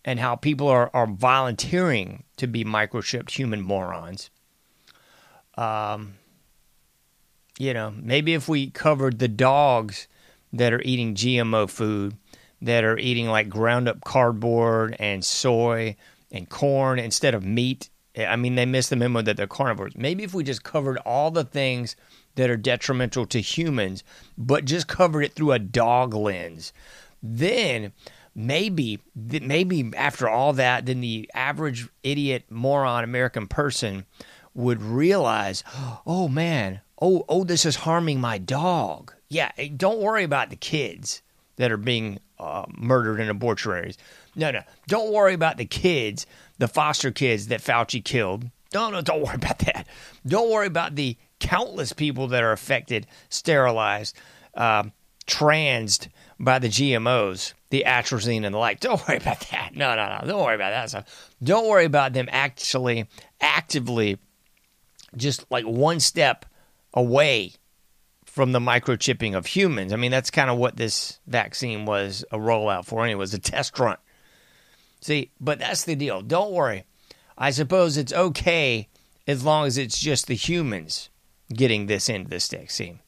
and 0.05 0.19
how 0.19 0.35
people 0.35 0.69
are, 0.69 0.91
are 0.93 1.07
volunteering 1.07 2.25
to 2.37 2.47
be 2.47 2.65
microchipped 2.65 3.31
human 3.31 3.61
morons. 3.61 4.31
Um, 5.57 6.15
you 7.59 7.73
know, 7.75 7.93
maybe 7.97 8.35
if 8.35 8.49
we 8.49 8.71
covered 8.71 9.19
the 9.19 9.29
dogs 9.29 10.09
that 10.53 10.73
are 10.73 10.83
eating 10.83 11.15
GMO 11.15 11.71
food, 11.71 12.17
that 12.63 12.85
are 12.85 12.99
eating 12.99 13.27
like 13.27 13.49
ground 13.49 13.89
up 13.89 14.05
cardboard 14.05 14.97
and 14.99 15.25
soy 15.25 15.97
and 16.31 16.49
corn 16.49 16.99
instead 16.99 17.35
of 17.35 17.45
meat. 17.45 17.91
I 18.17 18.37
mean, 18.37 18.55
they 18.55 18.67
missed 18.67 18.91
the 18.91 18.97
memo 18.97 19.23
that 19.23 19.37
they're 19.37 19.47
carnivores. 19.47 19.97
Maybe 19.97 20.23
if 20.23 20.33
we 20.33 20.45
just 20.45 20.63
covered 20.63 20.99
all 20.99 21.31
the 21.31 21.45
things 21.45 21.97
that 22.37 22.51
are 22.51 22.57
detrimental 22.57 23.27
to 23.27 23.41
humans, 23.41 24.05
but 24.39 24.65
just 24.65 24.87
covered 24.87 25.23
it 25.23 25.33
through 25.33 25.53
a 25.53 25.59
dog 25.59 26.15
lens, 26.15 26.73
then 27.23 27.93
maybe, 28.35 29.01
maybe 29.15 29.93
after 29.97 30.29
all 30.29 30.53
that, 30.55 30.87
then 30.87 31.01
the 31.01 31.31
average 31.35 31.89
idiot, 32.03 32.45
moron, 32.51 33.05
American 33.05 33.47
person 33.47 34.07
would 34.55 34.83
realize, 34.83 35.65
oh 36.07 36.29
man, 36.29 36.81
oh, 37.01 37.25
oh, 37.29 37.45
this 37.45 37.65
is 37.65 37.77
harming 37.77 38.21
my 38.21 38.39
dog. 38.39 39.13
Yeah, 39.29 39.51
don't 39.77 40.01
worry 40.01 40.25
about 40.25 40.51
the 40.51 40.57
kids 40.57 41.23
that 41.57 41.73
are 41.73 41.79
being 41.79 42.19
uh, 42.39 42.67
murdered 42.77 43.21
in 43.21 43.29
abortuaries. 43.29 43.97
No, 44.35 44.51
no, 44.51 44.63
don't 44.89 45.13
worry 45.13 45.35
about 45.35 45.57
the 45.57 45.65
kids, 45.65 46.27
the 46.59 46.69
foster 46.69 47.11
kids 47.11 47.49
that 47.49 47.61
Fauci 47.61 48.03
killed. 48.05 48.51
No, 48.75 48.91
no, 48.91 49.01
don't 49.01 49.23
worry 49.25 49.37
about 49.37 49.59
that. 49.61 49.87
Don't 50.27 50.51
worry 50.51 50.67
about 50.67 50.97
the 50.97 51.17
countless 51.39 51.93
people 51.93 52.29
that 52.29 52.43
are 52.43 52.53
affected, 52.53 53.07
sterilized, 53.29 54.17
uh, 54.55 54.85
transed 55.27 56.09
by 56.43 56.59
the 56.59 56.69
GMOs, 56.69 57.55
the 57.71 57.85
atrazine 57.87 58.45
and 58.45 58.53
the 58.53 58.59
like. 58.59 58.81
Don't 58.81 59.01
worry 59.09 59.17
about 59.17 59.41
that. 59.51 59.75
No, 59.75 59.95
no, 59.95 60.19
no. 60.21 60.27
Don't 60.27 60.45
worry 60.45 60.57
about 60.57 60.71
that 60.71 60.91
stuff. 60.91 61.31
Don't 61.43 61.69
worry 61.69 61.85
about 61.85 62.13
them 62.13 62.29
actually 62.31 63.07
actively 63.41 64.19
just 65.17 65.47
like 65.51 65.65
one 65.65 66.01
step 66.01 66.45
away 66.93 67.53
from 68.25 68.53
the 68.53 68.59
microchipping 68.59 69.37
of 69.37 69.47
humans. 69.47 69.93
I 69.93 69.97
mean, 69.97 70.11
that's 70.11 70.31
kind 70.31 70.51
of 70.51 70.59
what 70.59 70.77
this 70.77 71.21
vaccine 71.27 71.87
was 71.87 72.25
a 72.33 72.39
rollout 72.39 72.87
for, 72.87 73.05
anyway, 73.05 73.13
it 73.13 73.19
was 73.19 73.35
a 73.35 73.39
test 73.39 73.79
run. 73.79 73.99
See, 75.01 75.31
but 75.41 75.59
that's 75.59 75.85
the 75.85 75.95
deal. 75.95 76.23
Don't 76.23 76.53
worry. 76.53 76.85
I 77.37 77.51
suppose 77.51 77.97
it's 77.97 78.13
okay 78.13 78.89
as 79.27 79.45
long 79.45 79.67
as 79.67 79.79
it's 79.79 79.99
just 79.99 80.27
the 80.27 80.35
humans 80.35 81.11
getting 81.53 81.87
this 81.87 82.09
into 82.09 82.31
the 82.31 82.41
stick. 82.41 82.71
See, 82.71 83.02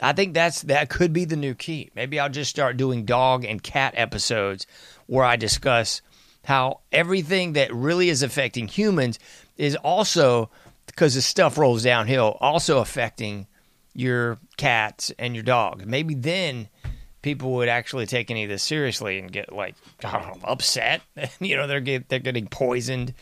I 0.00 0.12
think 0.12 0.34
that's 0.34 0.62
that 0.62 0.88
could 0.90 1.12
be 1.12 1.24
the 1.24 1.36
new 1.36 1.54
key. 1.54 1.90
Maybe 1.94 2.20
I'll 2.20 2.28
just 2.28 2.50
start 2.50 2.76
doing 2.76 3.04
dog 3.04 3.44
and 3.44 3.62
cat 3.62 3.94
episodes 3.96 4.66
where 5.06 5.24
I 5.24 5.36
discuss 5.36 6.02
how 6.44 6.80
everything 6.92 7.54
that 7.54 7.74
really 7.74 8.08
is 8.08 8.22
affecting 8.22 8.68
humans 8.68 9.18
is 9.56 9.76
also 9.76 10.50
because 10.86 11.14
the 11.14 11.22
stuff 11.22 11.58
rolls 11.58 11.82
downhill, 11.82 12.36
also 12.40 12.78
affecting 12.78 13.46
your 13.94 14.38
cats 14.56 15.12
and 15.18 15.34
your 15.34 15.44
dog. 15.44 15.84
Maybe 15.84 16.14
then 16.14 16.68
people 17.22 17.52
would 17.52 17.68
actually 17.68 18.06
take 18.06 18.30
any 18.30 18.44
of 18.44 18.48
this 18.48 18.62
seriously 18.62 19.18
and 19.18 19.30
get 19.30 19.52
like 19.52 19.74
know, 20.02 20.38
upset. 20.44 21.02
you 21.40 21.56
know, 21.56 21.66
they're 21.66 21.80
get, 21.80 22.08
they're 22.08 22.18
getting 22.18 22.46
poisoned 22.46 23.14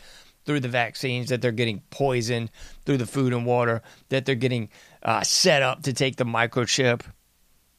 through 0.45 0.61
the 0.61 0.69
vaccines, 0.69 1.29
that 1.29 1.41
they're 1.41 1.51
getting 1.51 1.81
poisoned 1.89 2.49
through 2.85 2.97
the 2.97 3.05
food 3.05 3.33
and 3.33 3.45
water, 3.45 3.81
that 4.09 4.25
they're 4.25 4.35
getting 4.35 4.69
uh, 5.07 5.23
set 5.23 5.63
up 5.63 5.81
to 5.83 5.93
take 5.93 6.17
the 6.17 6.25
microchip, 6.25 7.01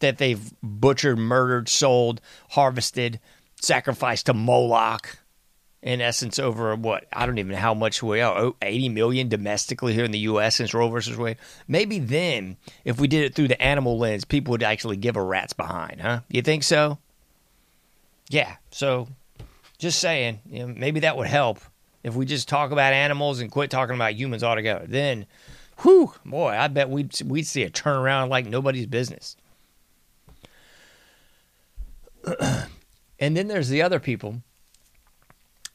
that 0.00 0.18
they've 0.18 0.52
butchered, 0.62 1.18
murdered, 1.18 1.68
sold, 1.68 2.20
harvested, 2.50 3.20
sacrificed 3.60 4.26
to 4.26 4.34
Moloch 4.34 5.18
in 5.82 6.00
essence 6.00 6.38
over 6.38 6.74
what 6.74 7.06
I 7.12 7.26
don't 7.26 7.38
even 7.38 7.52
know 7.52 7.58
how 7.58 7.74
much 7.74 8.02
we 8.02 8.20
are 8.20 8.52
80 8.62 8.88
million 8.88 9.28
domestically 9.28 9.92
here 9.94 10.04
in 10.04 10.10
the 10.10 10.18
US 10.20 10.56
since 10.56 10.74
Roe 10.74 10.88
versus 10.88 11.16
Wade. 11.16 11.36
Maybe 11.68 11.98
then 11.98 12.56
if 12.84 12.98
we 13.00 13.06
did 13.06 13.24
it 13.24 13.34
through 13.34 13.48
the 13.48 13.60
animal 13.62 13.98
lens, 13.98 14.24
people 14.24 14.52
would 14.52 14.62
actually 14.62 14.96
give 14.96 15.16
a 15.16 15.22
rat's 15.22 15.52
behind, 15.52 16.00
huh? 16.00 16.20
You 16.28 16.42
think 16.42 16.64
so? 16.64 16.98
Yeah. 18.28 18.56
So 18.70 19.08
just 19.78 20.00
saying, 20.00 20.40
you 20.50 20.60
know, 20.60 20.74
maybe 20.76 21.00
that 21.00 21.16
would 21.16 21.28
help 21.28 21.60
if 22.02 22.14
we 22.14 22.26
just 22.26 22.48
talk 22.48 22.70
about 22.70 22.92
animals 22.92 23.40
and 23.40 23.50
quit 23.50 23.70
talking 23.70 23.94
about 23.94 24.14
humans 24.14 24.42
altogether. 24.42 24.86
Then 24.86 25.26
whew, 25.82 26.12
boy, 26.24 26.50
I 26.50 26.68
bet 26.68 26.90
we'd 26.90 27.20
we'd 27.22 27.46
see 27.46 27.62
a 27.62 27.70
turnaround 27.70 28.28
like 28.28 28.46
nobody's 28.46 28.86
business. 28.86 29.36
and 33.18 33.36
then 33.36 33.48
there's 33.48 33.68
the 33.68 33.82
other 33.82 34.00
people 34.00 34.42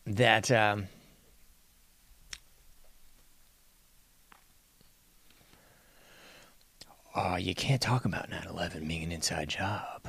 that 0.05 0.51
um, 0.51 0.87
oh, 7.15 7.35
you 7.37 7.55
can't 7.55 7.81
talk 7.81 8.05
about 8.05 8.29
9 8.29 8.45
11 8.49 8.87
being 8.87 9.03
an 9.03 9.11
inside 9.11 9.49
job. 9.49 10.07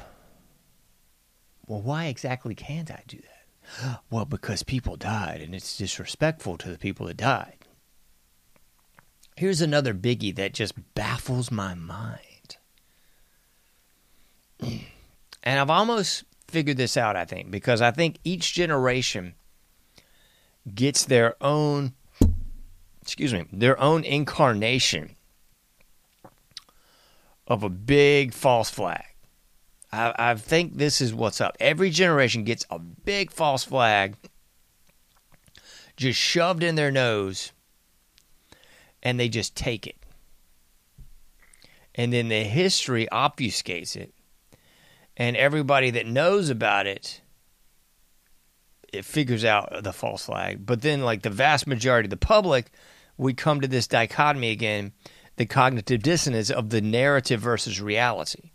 Well, 1.67 1.81
why 1.81 2.07
exactly 2.07 2.55
can't 2.55 2.91
I 2.91 3.03
do 3.07 3.19
that? 3.19 4.01
Well, 4.11 4.27
because 4.27 4.63
people 4.63 4.97
died 4.97 5.41
and 5.41 5.55
it's 5.55 5.79
disrespectful 5.79 6.59
to 6.59 6.71
the 6.71 6.79
people 6.79 7.07
that 7.07 7.17
died. 7.17 7.64
Here's 9.37 9.61
another 9.61 9.95
biggie 9.95 10.35
that 10.37 10.55
just 10.55 10.95
baffles 10.95 11.51
my 11.51 11.75
mind. 11.75 12.57
And 15.47 15.61
I've 15.61 15.69
almost 15.69 16.25
figured 16.49 16.79
this 16.79 16.97
out, 16.97 17.17
I 17.17 17.27
think, 17.27 17.51
because 17.51 17.83
I 17.83 17.91
think 17.91 18.17
each 18.25 18.55
generation 18.55 19.35
gets 20.75 21.05
their 21.05 21.35
own 21.45 21.93
excuse 23.05 23.35
me, 23.35 23.45
their 23.53 23.79
own 23.79 24.03
incarnation 24.03 25.15
of 27.47 27.63
a 27.63 27.69
big 27.69 28.33
false 28.33 28.71
flag. 28.71 29.05
I, 29.93 30.15
I, 30.19 30.35
think 30.37 30.79
this 30.79 31.03
is 31.03 31.13
what's 31.13 31.39
up. 31.39 31.55
Every 31.61 31.91
generation 31.91 32.45
gets 32.45 32.65
a 32.71 32.79
big 32.79 33.31
false 33.31 33.63
flag 33.63 34.17
just 35.99 36.19
shoved 36.19 36.63
in 36.63 36.77
their 36.77 36.91
nose 36.91 37.53
and 39.05 39.21
they 39.21 39.29
just 39.29 39.55
take 39.55 39.87
it. 39.87 39.97
And 41.95 42.13
then 42.13 42.29
the 42.29 42.43
history 42.43 43.07
obfuscates 43.13 43.95
it. 43.95 44.13
And 45.17 45.37
everybody 45.37 45.91
that 45.91 46.07
knows 46.07 46.51
about 46.51 46.89
it 46.89 47.21
it 48.95 49.05
figures 49.05 49.45
out 49.45 49.83
the 49.83 49.93
false 49.93 50.27
flag. 50.27 50.65
But 50.65 50.83
then, 50.83 51.03
like 51.03 51.23
the 51.23 51.31
vast 51.31 51.67
majority 51.67 52.07
of 52.07 52.11
the 52.11 52.17
public, 52.17 52.71
we 53.17 53.35
come 53.35 53.61
to 53.61 53.69
this 53.69 53.87
dichotomy 53.87 54.51
again 54.51 54.93
the 55.37 55.47
cognitive 55.47 56.01
dissonance 56.01 56.49
of 56.49 56.71
the 56.71 56.81
narrative 56.81 57.41
versus 57.41 57.81
reality. 57.81 58.53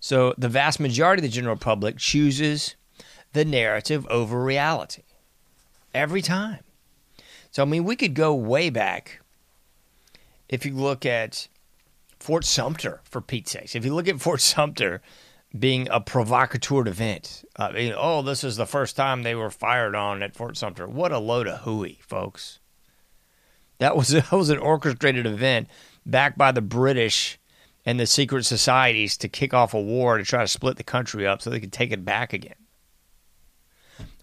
So, 0.00 0.34
the 0.38 0.48
vast 0.48 0.80
majority 0.80 1.20
of 1.20 1.30
the 1.30 1.34
general 1.34 1.56
public 1.56 1.98
chooses 1.98 2.74
the 3.32 3.44
narrative 3.44 4.06
over 4.06 4.42
reality 4.42 5.02
every 5.94 6.22
time. 6.22 6.60
So, 7.50 7.62
I 7.62 7.66
mean, 7.66 7.84
we 7.84 7.96
could 7.96 8.14
go 8.14 8.34
way 8.34 8.70
back 8.70 9.20
if 10.48 10.64
you 10.64 10.74
look 10.74 11.04
at 11.06 11.48
Fort 12.18 12.44
Sumter, 12.44 13.00
for 13.04 13.20
Pete's 13.20 13.52
sakes. 13.52 13.74
If 13.74 13.84
you 13.84 13.94
look 13.94 14.08
at 14.08 14.20
Fort 14.20 14.40
Sumter, 14.40 15.02
being 15.58 15.88
a 15.90 16.00
provocateur 16.00 16.86
event. 16.86 17.44
Uh, 17.56 17.72
oh, 17.96 18.22
this 18.22 18.44
is 18.44 18.56
the 18.56 18.66
first 18.66 18.96
time 18.96 19.22
they 19.22 19.34
were 19.34 19.50
fired 19.50 19.94
on 19.94 20.22
at 20.22 20.34
Fort 20.34 20.56
Sumter. 20.56 20.86
What 20.86 21.12
a 21.12 21.18
load 21.18 21.46
of 21.46 21.60
hooey, 21.60 21.98
folks. 22.02 22.60
That 23.78 23.96
was 23.96 24.08
that 24.08 24.32
was 24.32 24.50
an 24.50 24.58
orchestrated 24.58 25.26
event 25.26 25.68
backed 26.04 26.38
by 26.38 26.52
the 26.52 26.62
British 26.62 27.38
and 27.84 28.00
the 28.00 28.06
secret 28.06 28.44
societies 28.44 29.16
to 29.18 29.28
kick 29.28 29.54
off 29.54 29.74
a 29.74 29.80
war 29.80 30.18
to 30.18 30.24
try 30.24 30.42
to 30.42 30.48
split 30.48 30.76
the 30.76 30.84
country 30.84 31.26
up 31.26 31.40
so 31.40 31.50
they 31.50 31.60
could 31.60 31.72
take 31.72 31.92
it 31.92 32.04
back 32.04 32.32
again. 32.32 32.54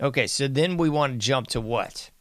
Okay, 0.02 0.28
so 0.28 0.48
then 0.48 0.78
we 0.78 0.90
want 0.90 1.14
to 1.14 1.20
jump 1.20 1.48
to 1.48 1.62
what? 1.62 2.12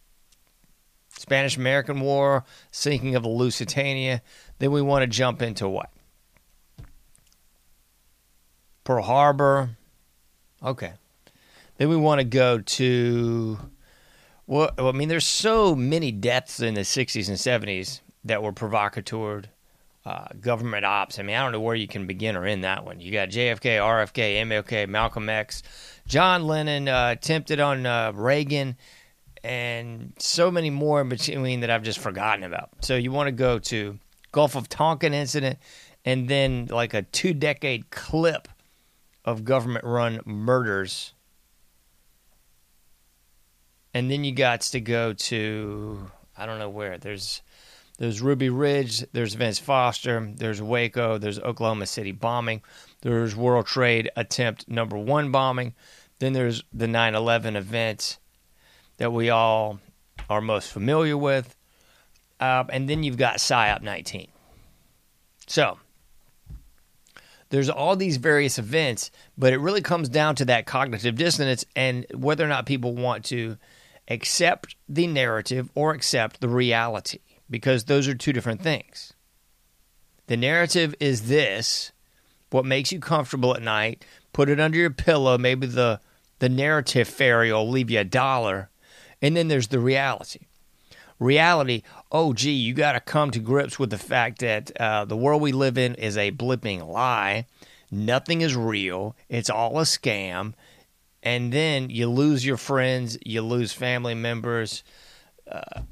Spanish 1.23 1.57
American 1.57 2.01
War, 2.01 2.45
sinking 2.71 3.15
of 3.15 3.23
the 3.23 3.29
Lusitania. 3.29 4.23
Then 4.59 4.73
we 4.73 4.83
want 4.83 5.03
to 5.03 5.07
jump 5.07 5.41
into 5.41 5.69
what? 5.69 5.91
Pearl 8.85 9.05
Harbor. 9.05 9.71
Okay. 10.63 10.95
Then 11.79 11.89
we 11.89 11.97
want 11.97 12.19
to 12.21 12.25
go 12.25 12.59
to 12.59 13.59
well, 14.47 14.71
I 14.77 14.93
mean, 14.93 15.09
there's 15.09 15.27
so 15.27 15.75
many 15.75 16.11
deaths 16.11 16.61
in 16.61 16.75
the 16.75 16.81
60s 16.81 17.29
and 17.29 17.39
70s 17.39 18.01
that 18.25 18.43
were 18.43 18.53
provocateur, 18.53 19.43
uh, 20.05 20.27
government 20.41 20.85
ops. 20.85 21.19
I 21.19 21.23
mean, 21.23 21.37
I 21.37 21.43
don't 21.43 21.53
know 21.53 21.61
where 21.61 21.77
you 21.77 21.87
can 21.87 22.07
begin 22.07 22.37
or 22.37 22.45
end 22.45 22.65
that 22.65 22.85
one. 22.85 23.01
You 23.01 23.13
got 23.13 23.29
JFK, 23.29 23.79
RFK, 23.79 24.43
MLK, 24.43 24.89
Malcolm 24.89 25.29
X, 25.29 25.63
John 26.07 26.47
Lennon 26.47 26.89
uh, 26.89 27.11
attempted 27.13 27.61
on 27.61 27.87
uh, 27.87 28.13
Reagan, 28.15 28.77
and 29.45 30.13
so 30.19 30.51
many 30.51 30.71
more 30.71 31.01
in 31.01 31.09
between 31.09 31.61
that 31.61 31.71
I've 31.71 31.83
just 31.83 31.99
forgotten 31.99 32.45
about. 32.45 32.71
So 32.81 32.97
you 32.97 33.11
want 33.13 33.29
to 33.29 33.33
go 33.33 33.59
to 33.59 33.99
Gulf 34.31 34.57
of 34.57 34.69
Tonkin 34.69 35.15
incident, 35.15 35.59
and 36.05 36.29
then 36.29 36.67
like 36.71 36.95
a 36.95 37.03
two 37.03 37.35
decade 37.35 37.91
clip 37.91 38.49
of 39.25 39.45
government 39.45 39.85
run 39.85 40.21
murders. 40.25 41.15
And 43.95 44.11
then 44.11 44.25
you 44.25 44.33
got 44.33 44.63
to 44.63 44.81
go 44.81 45.13
to 45.13 46.11
I 46.37 46.47
don't 46.47 46.59
know 46.59 46.71
where. 46.71 46.99
There's 46.99 47.43
there's 47.99 48.23
Ruby 48.23 48.49
Ridge, 48.49 49.05
there's 49.13 49.35
Vince 49.35 49.59
Foster, 49.59 50.33
there's 50.35 50.63
Waco, 50.63 51.19
there's 51.19 51.39
Oklahoma 51.39 51.87
City 51.87 52.11
bombing, 52.11 52.63
there's 53.03 53.37
World 53.37 53.67
Trade 53.67 54.11
attempt 54.17 54.67
number 54.69 54.97
1 54.97 55.31
bombing, 55.31 55.75
then 56.19 56.33
there's 56.33 56.65
the 56.73 56.87
9/11 56.87 57.55
event 57.55 58.19
that 59.03 59.11
we 59.11 59.31
all 59.31 59.81
are 60.31 60.41
most 60.41 60.71
familiar 60.71 61.17
with. 61.17 61.57
Uh, 62.39 62.63
and 62.69 62.89
then 62.89 63.03
you've 63.03 63.17
got 63.17 63.39
PSYOP 63.39 63.83
19. 63.83 64.29
So, 65.49 65.79
there's 67.49 67.69
all 67.69 67.97
these 67.97 68.19
various 68.19 68.61
events, 68.61 69.11
but 69.37 69.53
it 69.53 69.59
really 69.59 69.81
comes 69.81 70.09
down 70.09 70.37
to 70.37 70.45
that 70.45 70.67
cognitive 70.67 71.17
dissonance 71.17 71.65
and 71.75 72.07
whether 72.15 72.45
or 72.45 72.47
not 72.47 72.65
people 72.65 72.95
want 72.95 73.25
to 73.25 73.57
accept 74.07 74.77
the 74.89 75.09
narrative 75.09 75.69
or 75.75 75.91
accept 75.91 76.41
the 76.41 76.49
reality, 76.49 77.19
because 77.51 77.87
those 77.87 78.07
are 78.07 78.15
two 78.15 78.33
different 78.33 78.63
things. 78.63 79.15
The 80.29 80.37
narrative 80.37 80.95
is 81.01 81.27
this 81.27 81.91
what 82.51 82.65
makes 82.65 82.93
you 82.93 83.01
comfortable 83.01 83.57
at 83.57 83.63
night, 83.63 84.05
put 84.33 84.49
it 84.49 84.61
under 84.61 84.79
your 84.79 84.91
pillow, 84.91 85.39
maybe 85.39 85.67
the, 85.67 85.99
the 86.39 86.49
narrative 86.49 87.09
fairy 87.09 87.53
will 87.53 87.69
leave 87.69 87.91
you 87.91 87.99
a 87.99 88.05
dollar, 88.05 88.69
and 89.23 89.35
then 89.37 89.49
there's 89.49 89.69
the 89.69 89.81
reality 89.81 90.41
reality, 91.23 91.83
oh, 92.11 92.33
gee, 92.33 92.53
you 92.53 92.75
got 92.75 92.93
to 92.93 93.01
come 93.01 93.31
to 93.31 93.39
grips 93.39 93.79
with 93.79 93.91
the 93.91 93.99
fact 93.99 94.41
that 94.41 94.77
uh, 94.79 95.05
the 95.05 95.17
world 95.17 95.41
we 95.41 95.53
live 95.53 95.79
in 95.79 95.95
is 95.95 96.17
a 96.17 96.33
blipping 96.33 96.87
lie. 96.87 97.47
Nothing 97.91 98.41
is 98.41 98.57
real. 98.57 99.17
It's 99.29 99.51
all 99.51 99.79
a 99.79 99.83
scam. 99.83 100.55
And 101.23 101.53
then 101.53 101.91
you 101.91 102.09
lose 102.09 102.45
your 102.45 102.57
friends, 102.57 103.17
you 103.25 103.43
lose 103.43 103.73
family 103.73 104.15
members. 104.15 104.83
Uh, 105.51 105.83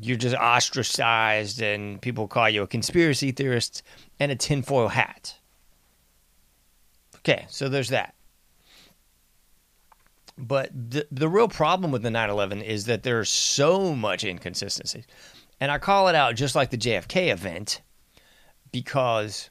you're 0.00 0.16
just 0.16 0.36
ostracized, 0.36 1.60
and 1.60 2.00
people 2.00 2.28
call 2.28 2.48
you 2.48 2.62
a 2.62 2.66
conspiracy 2.66 3.32
theorist 3.32 3.82
and 4.20 4.30
a 4.30 4.36
tinfoil 4.36 4.88
hat. 4.88 5.36
Okay, 7.16 7.46
so 7.48 7.68
there's 7.68 7.88
that. 7.88 8.14
But 10.38 10.70
the, 10.72 11.06
the 11.10 11.28
real 11.28 11.48
problem 11.48 11.90
with 11.90 12.02
the 12.02 12.10
9 12.10 12.30
11 12.30 12.62
is 12.62 12.84
that 12.84 13.02
there's 13.02 13.28
so 13.28 13.94
much 13.94 14.22
inconsistency. 14.22 15.04
And 15.60 15.72
I 15.72 15.78
call 15.78 16.08
it 16.08 16.14
out 16.14 16.36
just 16.36 16.54
like 16.54 16.70
the 16.70 16.78
JFK 16.78 17.32
event 17.32 17.82
because 18.70 19.50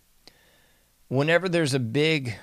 whenever 1.10 1.50
there's 1.50 1.74
a 1.74 1.80
big 1.80 2.36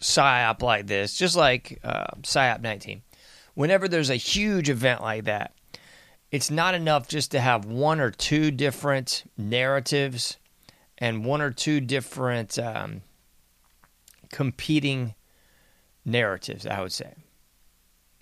PSYOP 0.00 0.60
like 0.60 0.86
this, 0.86 1.16
just 1.16 1.36
like 1.36 1.80
uh, 1.82 2.04
PSYOP 2.20 2.60
19, 2.60 3.02
whenever 3.54 3.88
there's 3.88 4.10
a 4.10 4.16
huge 4.16 4.68
event 4.68 5.00
like 5.00 5.24
that, 5.24 5.54
it's 6.30 6.50
not 6.50 6.74
enough 6.74 7.08
just 7.08 7.30
to 7.30 7.40
have 7.40 7.64
one 7.64 8.00
or 8.00 8.10
two 8.10 8.50
different 8.50 9.24
narratives 9.38 10.38
and 10.98 11.24
one 11.24 11.40
or 11.40 11.50
two 11.50 11.80
different 11.80 12.58
um, 12.58 13.02
competing 14.30 15.14
narratives, 16.04 16.66
I 16.66 16.80
would 16.80 16.92
say. 16.92 17.14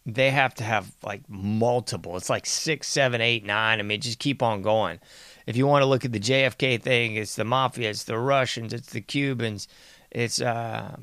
They 0.07 0.31
have 0.31 0.55
to 0.55 0.64
have 0.64 0.93
like 1.03 1.23
multiple. 1.29 2.16
It's 2.16 2.31
like 2.31 2.47
six, 2.47 2.88
seven, 2.88 3.21
eight, 3.21 3.45
nine. 3.45 3.79
I 3.81 3.83
mean, 3.83 4.01
just 4.01 4.19
keep 4.19 4.43
on 4.43 4.62
going. 4.62 4.99
If 5.47 5.57
you 5.57 5.66
want 5.66 5.83
to 5.83 5.87
look 5.87 6.05
at 6.05 6.12
the 6.12 6.21
JFK 6.21 6.81
thing, 6.81 7.16
it's 7.16 7.37
the 7.37 7.45
mafia, 7.45 7.90
it's 7.90 8.05
the 8.05 8.19
Russians, 8.19 8.73
it's 8.73 8.90
the 8.90 9.01
Cubans, 9.01 9.69
it's 10.11 10.40
uh, 10.40 10.97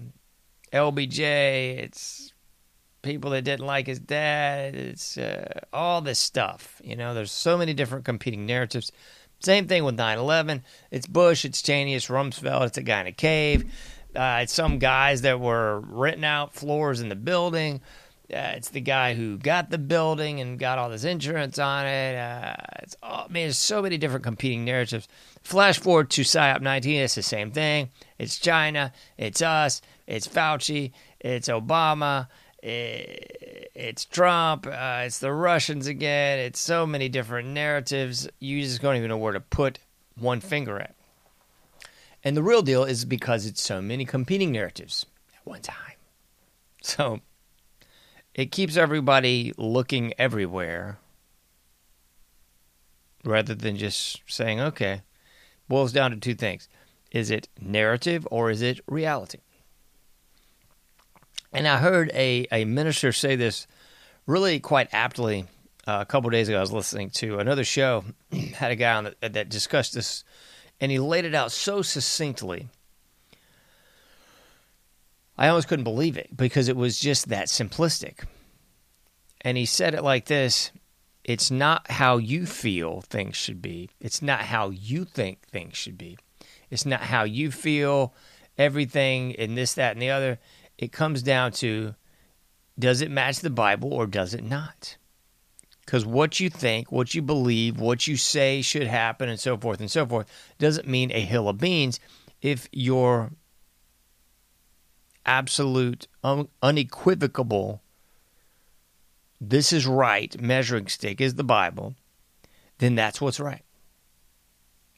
LBJ, 0.74 1.20
it's 1.80 2.34
people 3.02 3.32
that 3.32 3.44
didn't 3.44 3.66
like 3.66 3.88
his 3.88 4.00
dad, 4.00 4.76
it's 4.76 5.18
uh, 5.18 5.62
all 5.72 6.02
this 6.02 6.20
stuff. 6.20 6.82
You 6.84 6.96
know, 6.96 7.14
there's 7.14 7.32
so 7.32 7.58
many 7.58 7.74
different 7.74 8.06
competing 8.06 8.46
narratives. 8.46 8.92
Same 9.40 9.68
thing 9.68 9.84
with 9.84 9.96
9 9.96 10.18
11. 10.18 10.64
It's 10.92 11.08
Bush, 11.08 11.46
it's 11.46 11.62
Cheney, 11.62 11.94
it's 11.94 12.08
Rumsfeld, 12.08 12.68
it's 12.68 12.78
a 12.78 12.84
guy 12.84 13.02
in 13.02 13.08
a 13.08 13.12
cave. 13.12 13.72
Uh, 14.16 14.40
it's 14.42 14.54
some 14.54 14.80
guys 14.80 15.22
that 15.22 15.40
were 15.40 15.80
renting 15.80 16.26
out 16.26 16.54
floors 16.54 17.02
in 17.02 17.10
the 17.10 17.16
building. 17.16 17.82
Uh, 18.34 18.52
it's 18.56 18.70
the 18.70 18.82
guy 18.82 19.14
who 19.14 19.38
got 19.38 19.70
the 19.70 19.78
building 19.78 20.42
and 20.42 20.60
got 20.60 20.78
all 20.78 20.90
this 20.90 21.06
insurance 21.06 21.58
on 21.58 21.86
it. 21.86 22.18
Uh, 22.18 22.56
it's 22.80 22.96
all, 23.02 23.26
I 23.30 23.32
mean, 23.32 23.44
there's 23.46 23.58
so 23.58 23.82
many 23.82 23.98
different 23.98 24.24
competing 24.24 24.66
narratives. 24.66 25.08
Flash 25.44 25.80
forward 25.80 26.10
to 26.12 26.24
PSYOP 26.24 26.60
19, 26.60 27.02
it's 27.02 27.16
the 27.16 27.24
same 27.24 27.52
thing. 27.52 27.90
It's 28.18 28.38
China, 28.38 28.92
it's 29.18 29.42
us, 29.42 29.82
it's 30.08 30.28
Fauci, 30.28 30.92
it's 31.22 31.48
Obama, 31.48 32.28
it's 32.62 34.04
Trump, 34.04 34.68
uh, 34.68 35.04
it's 35.06 35.20
the 35.20 35.32
Russians 35.32 35.88
again. 35.88 36.40
It's 36.40 36.60
so 36.60 36.86
many 36.86 37.08
different 37.08 37.48
narratives. 37.50 38.28
You 38.40 38.62
just 38.62 38.82
don't 38.82 38.98
even 38.98 39.08
know 39.08 39.18
where 39.18 39.34
to 39.34 39.40
put 39.40 39.80
one 40.16 40.42
finger 40.42 40.80
at. 40.80 40.97
And 42.24 42.36
the 42.36 42.44
real 42.44 42.62
deal 42.62 42.84
is 42.84 43.06
because 43.06 43.46
it's 43.46 43.62
so 43.62 43.82
many 43.82 44.06
competing 44.06 44.52
narratives 44.52 45.06
at 45.36 45.46
one 45.46 45.62
time. 45.62 45.96
So 46.82 47.22
it 48.34 48.52
keeps 48.52 48.78
everybody 48.78 49.54
looking 49.58 50.14
everywhere 50.18 51.00
rather 53.24 53.56
than 53.56 53.78
just 53.78 54.22
saying, 54.28 54.60
okay, 54.60 55.02
boils 55.68 55.92
down 55.92 56.12
to 56.12 56.18
two 56.18 56.36
things. 56.36 56.70
Is 57.12 57.32
it 57.32 57.50
narrative 57.60 58.28
or 58.32 58.50
is 58.50 58.62
it 58.62 58.80
reality? 58.88 59.40
And 61.54 61.68
I 61.68 61.78
heard 61.78 62.12
a, 62.14 62.46
a 62.52 62.66
minister 62.66 63.12
say 63.12 63.36
this 63.36 63.68
really 64.26 64.60
quite 64.60 64.90
aptly 64.92 65.46
uh, 65.88 66.00
a 66.02 66.06
couple 66.06 66.30
days 66.30 66.50
ago. 66.50 66.58
I 66.58 66.62
was 66.62 66.74
listening 66.74 67.10
to 67.12 67.40
another 67.40 67.64
show, 67.64 68.04
had 68.56 68.72
a 68.72 68.76
guy 68.76 68.94
on 68.94 69.06
the, 69.06 69.30
that 69.30 69.50
discussed 69.50 69.94
this 69.94 70.24
and 70.80 70.92
he 70.92 71.00
laid 71.00 71.26
it 71.26 71.36
out 71.36 71.52
so 71.52 71.82
succinctly. 71.82 72.70
I 75.38 75.48
almost 75.50 75.68
couldn't 75.68 75.84
believe 75.84 76.18
it 76.18 76.36
because 76.36 76.68
it 76.68 76.76
was 76.76 77.00
just 77.00 77.30
that 77.30 77.48
simplistic. 77.48 78.26
And 79.42 79.58
he 79.58 79.66
said 79.66 79.94
it 79.94 80.04
like 80.04 80.26
this 80.26 80.72
It's 81.24 81.52
not 81.52 81.92
how 81.92 82.18
you 82.18 82.46
feel 82.46 83.02
things 83.02 83.36
should 83.36 83.62
be, 83.62 83.90
it's 84.00 84.22
not 84.22 84.42
how 84.42 84.70
you 84.70 85.06
think 85.06 85.48
things 85.48 85.78
should 85.78 85.98
be, 85.98 86.18
it's 86.70 86.86
not 86.86 87.02
how 87.02 87.24
you 87.24 87.52
feel 87.52 88.14
everything 88.58 89.36
and 89.36 89.58
this, 89.58 89.76
that, 89.76 89.94
and 89.94 90.02
the 90.02 90.10
other. 90.10 90.40
It 90.78 90.92
comes 90.92 91.24
down 91.24 91.52
to 91.54 91.96
does 92.78 93.02
it 93.02 93.10
match 93.10 93.40
the 93.40 93.50
Bible 93.50 93.94
or 93.94 94.06
does 94.06 94.34
it 94.34 94.44
not? 94.44 94.98
Because 95.88 96.06
what 96.06 96.42
you 96.42 96.50
think, 96.50 96.92
what 96.92 97.16
you 97.16 97.22
believe, 97.22 97.80
what 97.80 98.08
you 98.08 98.18
say 98.18 98.62
should 98.62 98.88
happen, 98.88 99.30
and 99.30 99.40
so 99.40 99.56
forth 99.56 99.80
and 99.80 99.90
so 99.90 100.06
forth, 100.06 100.28
doesn't 100.60 100.86
mean 100.86 101.14
a 101.14 101.22
hill 101.22 101.48
of 101.48 101.60
beans 101.60 102.02
if 102.42 102.68
your 102.74 103.32
absolute, 105.26 106.10
un- 106.26 106.50
unequivocal, 106.62 107.82
this 109.40 109.72
is 109.72 109.88
right 109.88 110.40
measuring 110.42 110.88
stick 110.88 111.22
is 111.22 111.36
the 111.36 111.44
Bible, 111.46 111.96
then 112.80 112.96
that's 112.96 113.22
what's 113.22 113.40
right. 113.40 113.64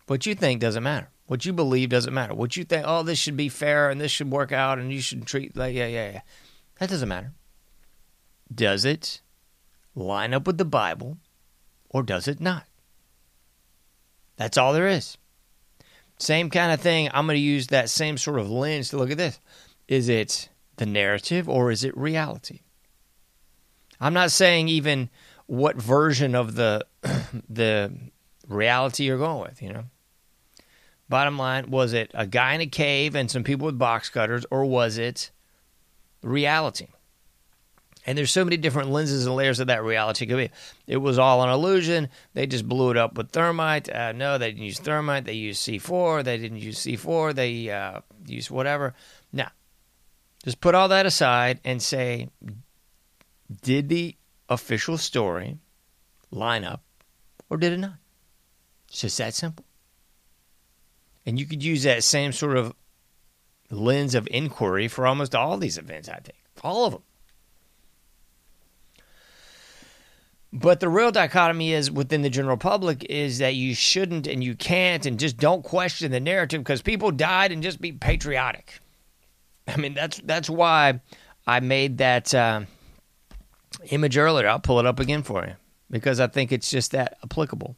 What 0.07 0.25
you 0.25 0.33
think 0.33 0.59
doesn't 0.59 0.81
matter. 0.81 1.11
What 1.27 1.45
you 1.45 1.53
believe 1.53 1.89
doesn't 1.89 2.15
matter. 2.15 2.33
What 2.33 2.57
you 2.57 2.63
think, 2.63 2.83
oh, 2.87 3.03
this 3.03 3.19
should 3.19 3.37
be 3.37 3.49
fair 3.49 3.91
and 3.91 4.01
this 4.01 4.11
should 4.11 4.31
work 4.31 4.51
out 4.51 4.79
and 4.79 4.91
you 4.91 5.01
should 5.01 5.27
treat 5.27 5.55
like, 5.55 5.75
yeah, 5.75 5.85
yeah, 5.85 6.13
yeah. 6.13 6.21
That 6.79 6.89
doesn't 6.89 7.07
matter. 7.07 7.33
Does 8.51 8.85
it? 8.85 9.21
Line 9.99 10.33
up 10.33 10.47
with 10.47 10.57
the 10.57 10.65
Bible 10.65 11.17
or 11.89 12.03
does 12.03 12.27
it 12.27 12.39
not? 12.39 12.65
That's 14.37 14.57
all 14.57 14.73
there 14.73 14.87
is. 14.87 15.17
Same 16.17 16.49
kind 16.49 16.71
of 16.71 16.81
thing. 16.81 17.09
I'm 17.13 17.25
going 17.25 17.35
to 17.35 17.41
use 17.41 17.67
that 17.67 17.89
same 17.89 18.17
sort 18.17 18.39
of 18.39 18.49
lens 18.49 18.89
to 18.89 18.97
look 18.97 19.11
at 19.11 19.17
this. 19.17 19.39
Is 19.87 20.09
it 20.09 20.49
the 20.77 20.85
narrative 20.85 21.47
or 21.49 21.71
is 21.71 21.83
it 21.83 21.95
reality? 21.97 22.61
I'm 23.99 24.13
not 24.13 24.31
saying 24.31 24.69
even 24.69 25.09
what 25.45 25.75
version 25.75 26.35
of 26.35 26.55
the 26.55 26.85
the 27.49 27.91
reality 28.47 29.05
you're 29.05 29.17
going 29.17 29.41
with, 29.41 29.61
you 29.61 29.73
know. 29.73 29.85
Bottom 31.07 31.37
line, 31.37 31.71
was 31.71 31.93
it 31.93 32.11
a 32.13 32.27
guy 32.27 32.53
in 32.53 32.61
a 32.61 32.67
cave 32.67 33.15
and 33.15 33.31
some 33.31 33.43
people 33.43 33.65
with 33.65 33.79
box 33.79 34.09
cutters, 34.09 34.45
or 34.51 34.63
was 34.65 34.97
it 34.97 35.31
reality? 36.21 36.87
And 38.09 38.17
there's 38.17 38.31
so 38.31 38.43
many 38.43 38.57
different 38.57 38.89
lenses 38.89 39.27
and 39.27 39.35
layers 39.35 39.59
of 39.59 39.67
that 39.67 39.83
reality 39.83 40.25
could 40.25 40.37
be. 40.37 40.49
It 40.87 40.97
was 40.97 41.19
all 41.19 41.43
an 41.43 41.49
illusion. 41.51 42.09
They 42.33 42.47
just 42.47 42.67
blew 42.67 42.89
it 42.89 42.97
up 42.97 43.15
with 43.15 43.29
thermite. 43.29 43.87
Uh, 43.87 44.13
no, 44.13 44.39
they 44.39 44.49
didn't 44.49 44.63
use 44.63 44.79
thermite. 44.79 45.25
They 45.25 45.33
used 45.33 45.61
C4. 45.61 46.23
They 46.23 46.39
didn't 46.39 46.57
use 46.57 46.79
C4. 46.79 47.35
They 47.35 47.69
uh, 47.69 48.01
used 48.25 48.49
whatever. 48.49 48.95
Now, 49.31 49.51
just 50.43 50.59
put 50.59 50.73
all 50.73 50.87
that 50.87 51.05
aside 51.05 51.59
and 51.63 51.83
say, 51.83 52.29
did 53.61 53.89
the 53.89 54.15
official 54.49 54.97
story 54.97 55.59
line 56.31 56.63
up 56.63 56.81
or 57.47 57.57
did 57.57 57.73
it 57.73 57.77
not? 57.77 57.99
It's 58.87 59.01
just 59.01 59.19
that 59.19 59.35
simple. 59.35 59.65
And 61.27 61.39
you 61.39 61.45
could 61.45 61.61
use 61.61 61.83
that 61.83 62.03
same 62.03 62.31
sort 62.31 62.57
of 62.57 62.73
lens 63.69 64.15
of 64.15 64.27
inquiry 64.31 64.87
for 64.87 65.05
almost 65.05 65.35
all 65.35 65.59
these 65.59 65.77
events, 65.77 66.09
I 66.09 66.17
think. 66.17 66.39
All 66.63 66.85
of 66.85 66.93
them. 66.93 67.03
But 70.51 70.79
the 70.79 70.89
real 70.89 71.11
dichotomy 71.11 71.73
is 71.73 71.91
within 71.91 72.23
the 72.23 72.29
general 72.29 72.57
public 72.57 73.05
is 73.05 73.37
that 73.37 73.53
you 73.55 73.75
shouldn't 73.75 74.25
and 74.25 74.43
you 74.43 74.55
can't 74.55 75.05
and 75.05 75.19
just 75.19 75.37
don't 75.37 75.63
question 75.63 76.11
the 76.11 76.19
narrative 76.19 76.61
because 76.61 76.81
people 76.81 77.11
died 77.11 77.51
and 77.51 77.61
just 77.61 77.79
be 77.79 77.91
patriotic. 77.91 78.79
I 79.67 79.77
mean 79.77 79.93
that's 79.93 80.19
that's 80.23 80.49
why 80.49 81.01
I 81.45 81.59
made 81.59 81.99
that 81.99 82.33
uh, 82.33 82.61
image 83.91 84.17
earlier. 84.17 84.47
I'll 84.47 84.59
pull 84.59 84.79
it 84.79 84.87
up 84.87 84.99
again 84.99 85.21
for 85.21 85.45
you 85.45 85.53
because 85.91 86.19
I 86.19 86.27
think 86.27 86.51
it's 86.51 86.71
just 86.71 86.91
that 86.91 87.17
applicable. 87.23 87.75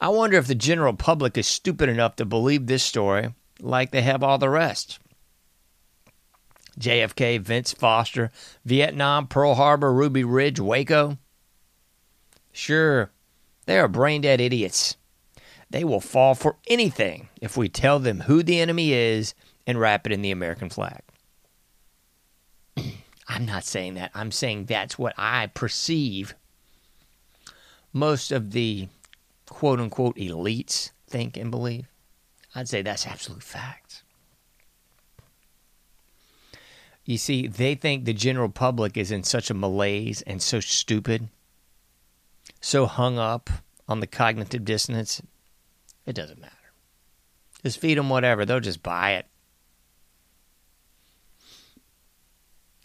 I 0.00 0.08
wonder 0.08 0.36
if 0.36 0.46
the 0.46 0.54
general 0.54 0.94
public 0.94 1.38
is 1.38 1.46
stupid 1.46 1.88
enough 1.88 2.16
to 2.16 2.24
believe 2.24 2.66
this 2.66 2.82
story 2.82 3.32
like 3.60 3.90
they 3.90 4.02
have 4.02 4.22
all 4.22 4.36
the 4.36 4.50
rest. 4.50 4.98
JFK, 6.78 7.40
Vince 7.40 7.72
Foster, 7.72 8.30
Vietnam, 8.64 9.26
Pearl 9.26 9.54
Harbor, 9.54 9.92
Ruby 9.92 10.24
Ridge, 10.24 10.58
Waco. 10.58 11.18
Sure, 12.52 13.10
they 13.66 13.78
are 13.78 13.88
brain 13.88 14.20
dead 14.20 14.40
idiots. 14.40 14.96
They 15.70 15.84
will 15.84 16.00
fall 16.00 16.34
for 16.34 16.56
anything 16.66 17.28
if 17.40 17.56
we 17.56 17.68
tell 17.68 17.98
them 17.98 18.20
who 18.20 18.42
the 18.42 18.60
enemy 18.60 18.92
is 18.92 19.34
and 19.66 19.80
wrap 19.80 20.06
it 20.06 20.12
in 20.12 20.22
the 20.22 20.30
American 20.30 20.68
flag. 20.68 21.00
I'm 23.28 23.46
not 23.46 23.64
saying 23.64 23.94
that. 23.94 24.10
I'm 24.14 24.30
saying 24.30 24.66
that's 24.66 24.98
what 24.98 25.14
I 25.16 25.46
perceive 25.46 26.34
most 27.92 28.32
of 28.32 28.52
the 28.52 28.88
quote 29.48 29.80
unquote 29.80 30.16
elites 30.16 30.90
think 31.08 31.36
and 31.36 31.50
believe. 31.50 31.86
I'd 32.54 32.68
say 32.68 32.82
that's 32.82 33.06
absolute 33.06 33.42
fact. 33.42 34.02
You 37.04 37.18
see, 37.18 37.46
they 37.46 37.74
think 37.74 38.04
the 38.04 38.12
general 38.12 38.48
public 38.48 38.96
is 38.96 39.10
in 39.10 39.24
such 39.24 39.50
a 39.50 39.54
malaise 39.54 40.22
and 40.22 40.40
so 40.40 40.60
stupid, 40.60 41.28
so 42.62 42.86
hung 42.86 43.18
up 43.18 43.50
on 43.88 44.00
the 44.00 44.06
cognitive 44.06 44.64
dissonance. 44.64 45.20
It 46.06 46.14
doesn't 46.14 46.40
matter. 46.40 46.54
Just 47.62 47.78
feed 47.78 47.98
them 47.98 48.08
whatever, 48.08 48.46
they'll 48.46 48.60
just 48.60 48.82
buy 48.82 49.12
it. 49.12 49.26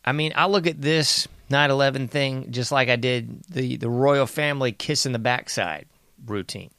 I 0.04 0.12
mean, 0.12 0.34
I 0.36 0.48
look 0.48 0.68
at 0.68 0.82
this 0.82 1.28
9 1.50 1.72
11 1.72 2.08
thing 2.10 2.52
just 2.52 2.72
like 2.72 2.90
I 2.90 2.96
did 2.96 3.44
the, 3.44 3.78
the 3.78 3.90
royal 3.90 4.26
family 4.26 4.72
kiss 4.72 5.06
in 5.06 5.12
the 5.12 5.20
backside 5.20 5.86
routine. 6.26 6.72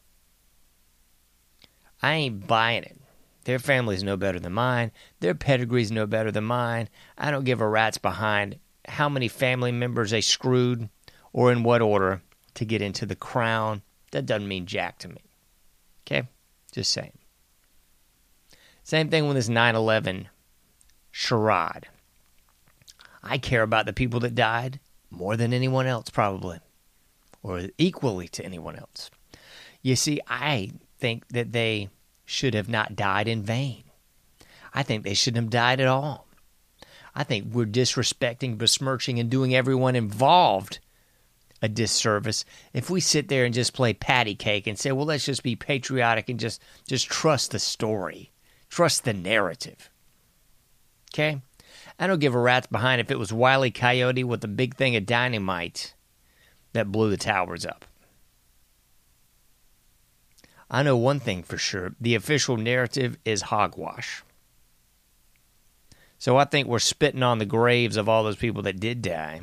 I 2.02 2.14
ain't 2.14 2.46
buying 2.46 2.84
it. 2.84 2.96
Their 3.44 3.58
family's 3.58 4.02
no 4.02 4.16
better 4.16 4.38
than 4.38 4.52
mine. 4.52 4.92
Their 5.20 5.34
pedigree's 5.34 5.90
no 5.90 6.06
better 6.06 6.30
than 6.30 6.44
mine. 6.44 6.88
I 7.16 7.30
don't 7.30 7.44
give 7.44 7.60
a 7.60 7.68
rat's 7.68 7.98
behind 7.98 8.58
how 8.86 9.08
many 9.08 9.28
family 9.28 9.72
members 9.72 10.10
they 10.10 10.20
screwed 10.20 10.88
or 11.32 11.50
in 11.52 11.62
what 11.62 11.82
order 11.82 12.22
to 12.58 12.64
get 12.64 12.82
into 12.82 13.06
the 13.06 13.16
crown. 13.16 13.82
That 14.10 14.26
doesn't 14.26 14.48
mean 14.48 14.66
jack 14.66 14.98
to 14.98 15.08
me. 15.08 15.22
Okay? 16.02 16.26
Just 16.72 16.92
saying. 16.92 17.12
Same 18.82 19.08
thing 19.08 19.26
with 19.26 19.36
this 19.36 19.48
9 19.48 19.76
11 19.76 20.28
charade. 21.12 21.86
I 23.22 23.38
care 23.38 23.62
about 23.62 23.86
the 23.86 23.92
people 23.92 24.20
that 24.20 24.34
died 24.34 24.80
more 25.10 25.36
than 25.36 25.52
anyone 25.52 25.86
else, 25.86 26.10
probably, 26.10 26.58
or 27.42 27.68
equally 27.78 28.28
to 28.28 28.44
anyone 28.44 28.76
else. 28.76 29.10
You 29.82 29.94
see, 29.94 30.20
I 30.26 30.72
think 30.98 31.28
that 31.28 31.52
they 31.52 31.90
should 32.24 32.54
have 32.54 32.68
not 32.68 32.96
died 32.96 33.28
in 33.28 33.42
vain. 33.42 33.84
I 34.74 34.82
think 34.82 35.04
they 35.04 35.14
shouldn't 35.14 35.44
have 35.44 35.50
died 35.50 35.80
at 35.80 35.86
all. 35.86 36.26
I 37.14 37.24
think 37.24 37.52
we're 37.52 37.66
disrespecting, 37.66 38.58
besmirching, 38.58 39.18
and 39.18 39.30
doing 39.30 39.54
everyone 39.54 39.96
involved 39.96 40.80
a 41.60 41.68
disservice 41.68 42.44
if 42.72 42.90
we 42.90 43.00
sit 43.00 43.28
there 43.28 43.44
and 43.44 43.54
just 43.54 43.74
play 43.74 43.92
patty 43.92 44.34
cake 44.34 44.66
and 44.66 44.78
say, 44.78 44.92
well, 44.92 45.06
let's 45.06 45.24
just 45.24 45.42
be 45.42 45.56
patriotic 45.56 46.28
and 46.28 46.38
just, 46.38 46.62
just 46.86 47.08
trust 47.08 47.50
the 47.50 47.58
story, 47.58 48.30
trust 48.68 49.04
the 49.04 49.12
narrative. 49.12 49.90
Okay? 51.12 51.40
I 51.98 52.06
don't 52.06 52.20
give 52.20 52.34
a 52.34 52.38
rat's 52.38 52.68
behind 52.68 53.00
if 53.00 53.10
it 53.10 53.18
was 53.18 53.32
Wiley 53.32 53.70
Coyote 53.70 54.24
with 54.24 54.44
a 54.44 54.48
big 54.48 54.76
thing 54.76 54.94
of 54.94 55.06
dynamite 55.06 55.94
that 56.72 56.92
blew 56.92 57.10
the 57.10 57.16
towers 57.16 57.66
up. 57.66 57.84
I 60.70 60.82
know 60.82 60.96
one 60.96 61.18
thing 61.18 61.42
for 61.42 61.56
sure 61.56 61.94
the 62.00 62.14
official 62.14 62.56
narrative 62.56 63.16
is 63.24 63.42
hogwash. 63.42 64.22
So 66.18 66.36
I 66.36 66.44
think 66.44 66.68
we're 66.68 66.78
spitting 66.78 67.22
on 67.22 67.38
the 67.38 67.46
graves 67.46 67.96
of 67.96 68.08
all 68.08 68.22
those 68.22 68.36
people 68.36 68.62
that 68.62 68.80
did 68.80 69.02
die 69.02 69.42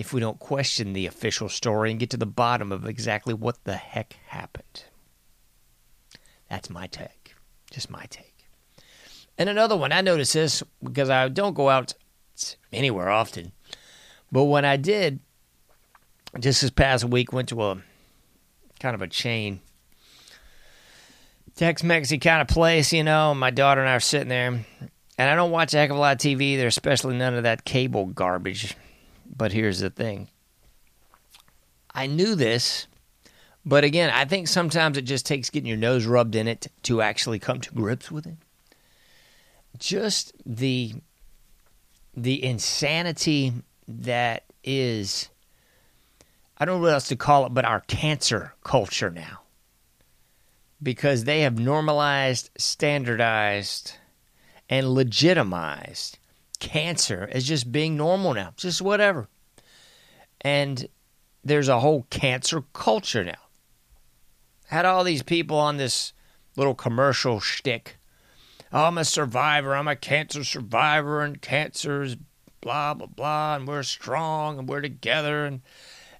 if 0.00 0.14
we 0.14 0.20
don't 0.20 0.38
question 0.38 0.94
the 0.94 1.04
official 1.04 1.50
story 1.50 1.90
and 1.90 2.00
get 2.00 2.08
to 2.08 2.16
the 2.16 2.24
bottom 2.24 2.72
of 2.72 2.86
exactly 2.86 3.34
what 3.34 3.62
the 3.64 3.76
heck 3.76 4.16
happened. 4.28 4.84
That's 6.48 6.70
my 6.70 6.86
take. 6.86 7.34
Just 7.70 7.90
my 7.90 8.06
take. 8.08 8.46
And 9.36 9.50
another 9.50 9.76
one, 9.76 9.92
I 9.92 10.00
noticed 10.00 10.32
this 10.32 10.62
because 10.82 11.10
I 11.10 11.28
don't 11.28 11.52
go 11.52 11.68
out 11.68 11.92
anywhere 12.72 13.10
often. 13.10 13.52
But 14.32 14.44
when 14.44 14.64
I 14.64 14.78
did, 14.78 15.20
just 16.38 16.62
this 16.62 16.70
past 16.70 17.04
week, 17.04 17.34
went 17.34 17.50
to 17.50 17.62
a 17.62 17.82
kind 18.80 18.94
of 18.94 19.02
a 19.02 19.06
chain 19.06 19.60
Tex 21.56 21.82
Mexy 21.82 22.18
kind 22.22 22.40
of 22.40 22.48
place, 22.48 22.90
you 22.90 23.04
know. 23.04 23.34
My 23.34 23.50
daughter 23.50 23.82
and 23.82 23.90
I 23.90 23.96
are 23.96 24.00
sitting 24.00 24.28
there, 24.28 24.46
and 24.46 24.64
I 25.18 25.34
don't 25.34 25.50
watch 25.50 25.74
a 25.74 25.76
heck 25.76 25.90
of 25.90 25.96
a 25.96 26.00
lot 26.00 26.14
of 26.14 26.18
TV 26.18 26.40
either, 26.40 26.68
especially 26.68 27.18
none 27.18 27.34
of 27.34 27.42
that 27.42 27.66
cable 27.66 28.06
garbage. 28.06 28.74
But 29.34 29.52
here's 29.52 29.78
the 29.78 29.90
thing 29.90 30.28
I 31.92 32.06
knew 32.06 32.34
this, 32.34 32.86
but 33.64 33.84
again, 33.84 34.10
I 34.10 34.24
think 34.24 34.48
sometimes 34.48 34.98
it 34.98 35.02
just 35.02 35.26
takes 35.26 35.50
getting 35.50 35.68
your 35.68 35.76
nose 35.76 36.06
rubbed 36.06 36.34
in 36.34 36.48
it 36.48 36.66
to 36.84 37.00
actually 37.00 37.38
come 37.38 37.60
to 37.60 37.72
grips 37.72 38.10
with 38.10 38.26
it 38.26 38.36
just 39.80 40.32
the 40.46 40.94
the 42.14 42.44
insanity 42.44 43.52
that 43.88 44.44
is 44.62 45.28
I 46.58 46.64
don't 46.64 46.76
know 46.76 46.82
what 46.82 46.92
else 46.92 47.08
to 47.08 47.16
call 47.16 47.46
it, 47.46 47.54
but 47.54 47.64
our 47.64 47.80
cancer 47.80 48.52
culture 48.62 49.10
now. 49.10 49.40
Because 50.82 51.24
they 51.24 51.40
have 51.40 51.58
normalized, 51.58 52.50
standardized, 52.58 53.94
and 54.68 54.90
legitimized 54.90 56.18
cancer 56.60 57.28
as 57.32 57.46
just 57.46 57.72
being 57.72 57.96
normal 57.96 58.34
now, 58.34 58.52
just 58.56 58.80
whatever. 58.80 59.28
And 60.40 60.86
there's 61.42 61.68
a 61.68 61.80
whole 61.80 62.06
cancer 62.10 62.62
culture 62.72 63.24
now. 63.24 63.40
Had 64.66 64.84
all 64.84 65.02
these 65.02 65.22
people 65.22 65.56
on 65.56 65.76
this 65.78 66.12
little 66.56 66.74
commercial 66.74 67.40
shtick 67.40 67.96
Oh, 68.72 68.84
I'm 68.84 68.98
a 68.98 69.04
survivor. 69.04 69.74
I'm 69.74 69.88
a 69.88 69.96
cancer 69.96 70.44
survivor, 70.44 71.22
and 71.22 71.42
cancer's 71.42 72.16
blah 72.60 72.94
blah 72.94 73.06
blah, 73.06 73.56
and 73.56 73.66
we're 73.66 73.82
strong 73.82 74.58
and 74.58 74.68
we're 74.68 74.80
together, 74.80 75.44
and 75.44 75.62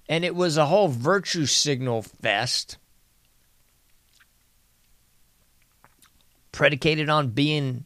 and 0.09 0.25
it 0.25 0.35
was 0.35 0.57
a 0.57 0.65
whole 0.65 0.89
virtue 0.89 1.45
signal 1.45 2.01
fest 2.01 2.77
predicated 6.51 7.09
on 7.09 7.29
being 7.29 7.85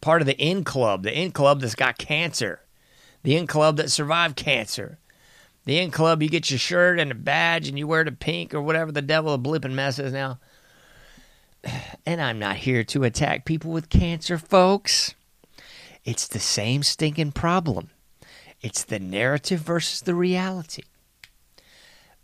part 0.00 0.22
of 0.22 0.26
the 0.26 0.36
in 0.38 0.64
club, 0.64 1.02
the 1.02 1.18
in 1.18 1.32
club 1.32 1.60
that's 1.60 1.74
got 1.74 1.98
cancer, 1.98 2.60
the 3.22 3.36
in 3.36 3.46
club 3.46 3.76
that 3.76 3.90
survived 3.90 4.36
cancer. 4.36 4.98
The 5.64 5.80
in 5.80 5.90
club, 5.90 6.22
you 6.22 6.28
get 6.28 6.48
your 6.48 6.60
shirt 6.60 7.00
and 7.00 7.10
a 7.10 7.14
badge 7.16 7.68
and 7.68 7.76
you 7.76 7.88
wear 7.88 8.04
the 8.04 8.12
pink 8.12 8.54
or 8.54 8.62
whatever 8.62 8.92
the 8.92 9.02
devil 9.02 9.34
of 9.34 9.40
blipping 9.40 9.72
mess 9.72 9.98
is 9.98 10.12
now 10.12 10.38
and 12.06 12.20
I'm 12.20 12.38
not 12.38 12.56
here 12.56 12.84
to 12.84 13.04
attack 13.04 13.44
people 13.44 13.70
with 13.70 13.88
cancer, 13.88 14.38
folks. 14.38 15.14
It's 16.04 16.28
the 16.28 16.38
same 16.38 16.82
stinking 16.82 17.32
problem. 17.32 17.90
It's 18.60 18.84
the 18.84 18.98
narrative 18.98 19.60
versus 19.60 20.00
the 20.00 20.14
reality. 20.14 20.82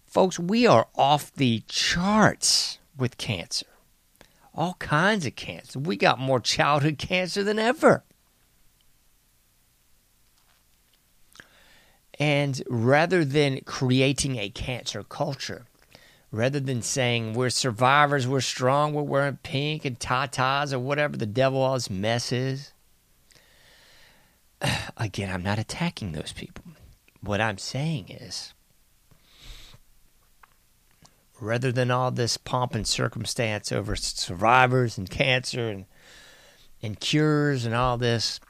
Folks, 0.06 0.38
we 0.38 0.66
are 0.66 0.88
off 0.94 1.32
the 1.34 1.62
charts 1.68 2.78
with 2.96 3.18
cancer. 3.18 3.66
All 4.54 4.74
kinds 4.74 5.24
of 5.26 5.34
cancer. 5.34 5.78
We 5.78 5.96
got 5.96 6.18
more 6.18 6.40
childhood 6.40 6.98
cancer 6.98 7.42
than 7.42 7.58
ever. 7.58 8.04
And 12.18 12.62
rather 12.68 13.24
than 13.24 13.60
creating 13.64 14.36
a 14.36 14.50
cancer 14.50 15.02
culture, 15.02 15.64
rather 16.30 16.60
than 16.60 16.82
saying 16.82 17.32
we're 17.32 17.50
survivors, 17.50 18.28
we're 18.28 18.40
strong, 18.40 18.92
we're 18.92 19.02
wearing 19.02 19.38
pink 19.42 19.84
and 19.84 19.98
tatas 19.98 20.72
or 20.72 20.78
whatever 20.78 21.16
the 21.16 21.26
devil 21.26 21.60
all 21.60 21.74
this 21.74 21.90
mess 21.90 22.30
is, 22.30 22.72
again, 24.96 25.30
I'm 25.30 25.42
not 25.42 25.58
attacking 25.58 26.12
those 26.12 26.32
people. 26.32 26.64
What 27.20 27.40
I'm 27.40 27.58
saying 27.58 28.08
is, 28.08 28.54
rather 31.42 31.72
than 31.72 31.90
all 31.90 32.12
this 32.12 32.36
pomp 32.36 32.72
and 32.72 32.86
circumstance 32.86 33.72
over 33.72 33.96
survivors 33.96 34.96
and 34.96 35.10
cancer 35.10 35.68
and 35.68 35.86
and 36.80 36.98
cures 36.98 37.64
and 37.64 37.74
all 37.74 37.96
this, 37.96 38.40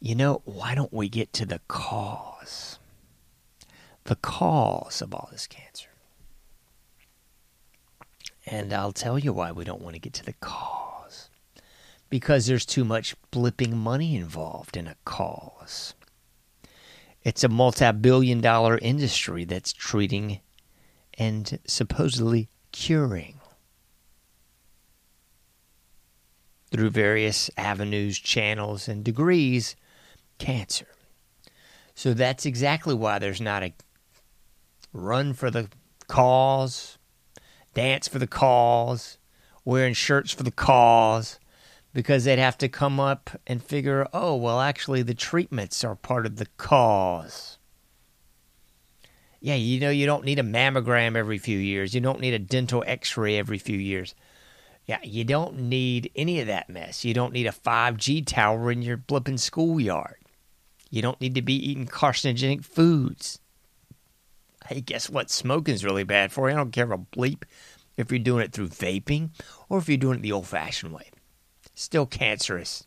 you 0.00 0.14
know, 0.14 0.40
why 0.44 0.74
don't 0.74 0.92
we 0.92 1.08
get 1.08 1.32
to 1.32 1.46
the 1.46 1.60
cause? 1.66 2.78
The 4.04 4.14
cause 4.16 5.02
of 5.02 5.12
all 5.14 5.28
this 5.32 5.48
cancer. 5.48 5.88
And 8.46 8.72
I'll 8.72 8.92
tell 8.92 9.18
you 9.18 9.32
why 9.32 9.50
we 9.50 9.64
don't 9.64 9.82
want 9.82 9.94
to 9.94 10.00
get 10.00 10.12
to 10.14 10.24
the 10.24 10.34
cause. 10.34 11.28
Because 12.08 12.46
there's 12.46 12.66
too 12.66 12.84
much 12.84 13.16
blipping 13.32 13.72
money 13.72 14.14
involved 14.14 14.76
in 14.76 14.86
a 14.86 14.96
cause. 15.04 15.94
It's 17.24 17.42
a 17.42 17.48
multi 17.48 17.90
billion 17.92 18.40
dollar 18.40 18.78
industry 18.78 19.44
that's 19.44 19.72
treating 19.72 20.40
and 21.18 21.58
supposedly 21.66 22.48
curing 22.72 23.40
through 26.70 26.90
various 26.90 27.50
avenues, 27.56 28.18
channels, 28.18 28.88
and 28.88 29.04
degrees 29.04 29.76
cancer. 30.38 30.86
So 31.94 32.14
that's 32.14 32.46
exactly 32.46 32.94
why 32.94 33.18
there's 33.18 33.40
not 33.40 33.62
a 33.62 33.74
run 34.92 35.34
for 35.34 35.50
the 35.50 35.68
cause, 36.08 36.98
dance 37.74 38.08
for 38.08 38.18
the 38.18 38.26
cause, 38.26 39.18
wearing 39.64 39.94
shirts 39.94 40.32
for 40.32 40.42
the 40.42 40.50
cause, 40.50 41.38
because 41.92 42.24
they'd 42.24 42.38
have 42.38 42.58
to 42.58 42.68
come 42.68 42.98
up 42.98 43.30
and 43.46 43.62
figure, 43.62 44.06
oh, 44.14 44.34
well, 44.34 44.60
actually, 44.60 45.02
the 45.02 45.14
treatments 45.14 45.84
are 45.84 45.94
part 45.94 46.24
of 46.24 46.36
the 46.36 46.46
cause. 46.56 47.58
Yeah, 49.44 49.56
you 49.56 49.80
know, 49.80 49.90
you 49.90 50.06
don't 50.06 50.24
need 50.24 50.38
a 50.38 50.44
mammogram 50.44 51.16
every 51.16 51.36
few 51.36 51.58
years. 51.58 51.96
You 51.96 52.00
don't 52.00 52.20
need 52.20 52.32
a 52.32 52.38
dental 52.38 52.84
x 52.86 53.16
ray 53.16 53.36
every 53.36 53.58
few 53.58 53.76
years. 53.76 54.14
Yeah, 54.86 55.00
you 55.02 55.24
don't 55.24 55.68
need 55.68 56.12
any 56.14 56.40
of 56.40 56.46
that 56.46 56.70
mess. 56.70 57.04
You 57.04 57.12
don't 57.12 57.32
need 57.32 57.46
a 57.46 57.52
5G 57.52 58.24
tower 58.24 58.70
in 58.70 58.82
your 58.82 58.96
blipping 58.96 59.40
schoolyard. 59.40 60.18
You 60.90 61.02
don't 61.02 61.20
need 61.20 61.34
to 61.34 61.42
be 61.42 61.54
eating 61.54 61.86
carcinogenic 61.86 62.64
foods. 62.64 63.40
Hey, 64.68 64.80
guess 64.80 65.10
what? 65.10 65.26
Smoking's 65.26 65.84
really 65.84 66.04
bad 66.04 66.30
for 66.30 66.48
you. 66.48 66.54
I 66.54 66.58
don't 66.58 66.70
care 66.70 66.92
a 66.92 66.98
bleep 66.98 67.42
if 67.96 68.12
you're 68.12 68.20
doing 68.20 68.44
it 68.44 68.52
through 68.52 68.68
vaping 68.68 69.30
or 69.68 69.78
if 69.78 69.88
you're 69.88 69.98
doing 69.98 70.18
it 70.18 70.22
the 70.22 70.32
old 70.32 70.46
fashioned 70.46 70.92
way. 70.92 71.10
Still 71.74 72.06
cancerous. 72.06 72.84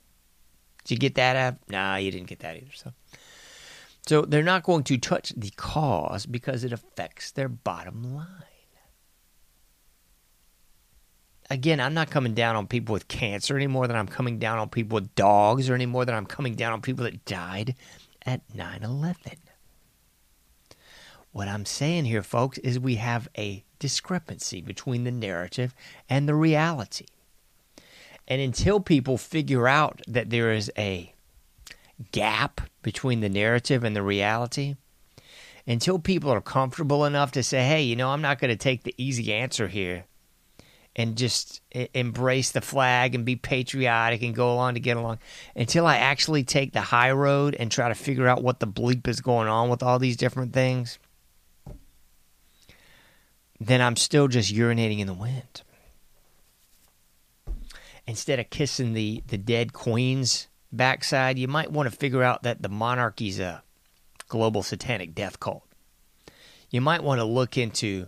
Did 0.86 0.96
you 0.96 1.00
get 1.00 1.16
that 1.16 1.36
out? 1.36 1.56
Nah, 1.68 1.98
you 1.98 2.12
didn't 2.12 2.28
get 2.28 2.40
that 2.40 2.56
either. 2.56 2.72
So 2.74 2.94
so 4.08 4.22
they're 4.22 4.44
not 4.44 4.64
going 4.64 4.84
to 4.84 4.98
touch 4.98 5.34
the 5.36 5.52
cause 5.56 6.26
because 6.26 6.64
it 6.64 6.72
affects 6.72 7.32
their 7.32 7.50
bottom 7.50 8.16
line. 8.16 8.28
Again, 11.50 11.80
I'm 11.80 11.94
not 11.94 12.10
coming 12.10 12.34
down 12.34 12.56
on 12.56 12.68
people 12.68 12.94
with 12.94 13.08
cancer 13.08 13.56
any 13.56 13.68
more 13.68 13.88
than 13.88 13.96
I'm 13.96 14.08
coming 14.08 14.40
down 14.40 14.58
on 14.58 14.70
people 14.70 14.96
with 14.96 15.14
dogs 15.14 15.70
or 15.70 15.76
any 15.76 15.86
more 15.86 16.04
than 16.04 16.16
I'm 16.16 16.26
coming 16.26 16.56
down 16.56 16.74
on 16.74 16.82
people 16.82 17.04
that 17.04 17.26
died 17.26 17.76
at 18.26 18.42
9 18.54 18.84
11. 18.84 19.38
What 21.32 21.48
I'm 21.48 21.66
saying 21.66 22.06
here, 22.06 22.24
folks, 22.24 22.58
is 22.60 22.80
we 22.80 22.96
have 22.96 23.28
a 23.38 23.64
discrepancy 23.78 24.62
between 24.62 25.04
the 25.04 25.12
narrative 25.12 25.76
and 26.10 26.28
the 26.28 26.34
reality. 26.36 27.06
And 28.28 28.42
until 28.42 28.80
people 28.80 29.18
figure 29.18 29.68
out 29.68 30.02
that 30.08 30.30
there 30.30 30.52
is 30.52 30.72
a 30.78 31.14
gap 32.12 32.62
between 32.86 33.20
the 33.20 33.30
narrative 33.30 33.84
and 33.84 33.96
the 33.96 34.04
reality 34.04 34.76
until 35.66 35.98
people 35.98 36.32
are 36.32 36.40
comfortable 36.40 37.04
enough 37.04 37.32
to 37.32 37.42
say, 37.42 37.66
hey, 37.68 37.82
you 37.82 37.96
know, 37.96 38.10
I'm 38.12 38.22
not 38.22 38.38
going 38.38 38.52
to 38.52 38.56
take 38.56 38.84
the 38.84 38.94
easy 38.96 39.34
answer 39.34 39.68
here 39.68 40.06
and 40.96 41.18
just 41.18 41.62
embrace 41.96 42.52
the 42.52 42.62
flag 42.62 43.16
and 43.16 43.26
be 43.26 43.36
patriotic 43.36 44.22
and 44.22 44.36
go 44.36 44.54
along 44.54 44.76
to 44.76 44.80
get 44.80 44.98
along 44.98 45.18
until 45.56 45.88
I 45.88 45.98
actually 45.98 46.44
take 46.44 46.74
the 46.74 46.82
high 46.82 47.12
road 47.12 47.56
and 47.56 47.72
try 47.72 47.90
to 47.90 47.96
figure 47.96 48.28
out 48.28 48.44
what 48.44 48.60
the 48.60 48.68
bleep 48.68 49.08
is 49.08 49.20
going 49.20 49.48
on 49.48 49.68
with 49.68 49.82
all 49.82 49.98
these 49.98 50.16
different 50.16 50.54
things, 50.54 51.00
then 53.60 53.82
I'm 53.82 53.96
still 53.96 54.28
just 54.28 54.54
urinating 54.54 55.00
in 55.00 55.08
the 55.08 55.14
wind. 55.16 55.64
Instead 58.06 58.40
of 58.40 58.52
kissing 58.52 58.94
the, 58.94 59.24
the 59.26 59.40
dead 59.40 59.74
queen's 59.74 60.50
backside, 60.76 61.38
you 61.38 61.48
might 61.48 61.72
want 61.72 61.90
to 61.90 61.96
figure 61.96 62.24
out 62.24 62.44
that 62.44 62.62
the 62.62 62.70
monarchy's 62.70 63.40
a 63.40 63.64
global 64.28 64.64
satanic 64.64 65.16
death 65.16 65.40
cult. 65.40 65.64
You 66.70 66.82
might 66.82 67.04
want 67.04 67.20
to 67.20 67.26
look 67.26 67.58
into 67.58 68.08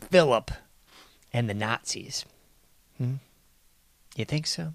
Philip 0.00 0.50
and 1.32 1.48
the 1.48 1.54
Nazis. 1.54 2.24
Hmm? 2.96 3.14
You 4.16 4.24
think 4.24 4.46
so? 4.46 4.72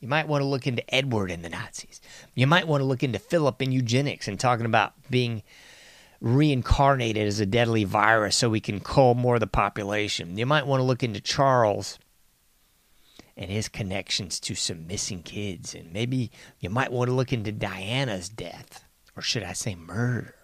You 0.00 0.08
might 0.08 0.28
want 0.28 0.42
to 0.42 0.46
look 0.46 0.66
into 0.66 0.94
Edward 0.94 1.30
and 1.30 1.44
the 1.44 1.48
Nazis. 1.48 2.00
You 2.34 2.46
might 2.46 2.68
want 2.68 2.82
to 2.82 2.84
look 2.84 3.02
into 3.02 3.18
Philip 3.18 3.60
and 3.60 3.72
eugenics 3.72 4.28
and 4.28 4.38
talking 4.38 4.66
about 4.66 4.92
being 5.10 5.42
reincarnated 6.20 7.26
as 7.26 7.40
a 7.40 7.46
deadly 7.46 7.84
virus 7.84 8.36
so 8.36 8.48
we 8.48 8.60
can 8.60 8.80
cull 8.80 9.14
more 9.14 9.34
of 9.34 9.40
the 9.40 9.46
population. 9.46 10.36
You 10.38 10.46
might 10.46 10.66
want 10.66 10.80
to 10.80 10.84
look 10.84 11.02
into 11.02 11.20
Charles 11.20 11.98
and 13.36 13.50
his 13.50 13.68
connections 13.68 14.40
to 14.40 14.54
some 14.54 14.86
missing 14.86 15.22
kids. 15.22 15.74
And 15.74 15.92
maybe 15.92 16.30
you 16.58 16.70
might 16.70 16.92
want 16.92 17.08
to 17.08 17.14
look 17.14 17.32
into 17.32 17.52
Diana's 17.52 18.28
death, 18.28 18.84
or 19.14 19.22
should 19.22 19.42
I 19.42 19.52
say 19.52 19.74
murder. 19.74 20.34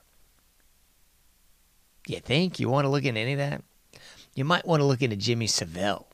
You 2.07 2.21
think 2.21 2.59
you 2.59 2.69
want 2.69 2.85
to 2.85 2.89
look 2.89 3.05
into 3.05 3.21
any 3.21 3.33
of 3.33 3.39
that? 3.39 3.63
You 4.35 4.45
might 4.45 4.67
want 4.67 4.81
to 4.81 4.87
look 4.87 5.03
into 5.03 5.17
Jimmy 5.17 5.47
Savile 5.47 6.09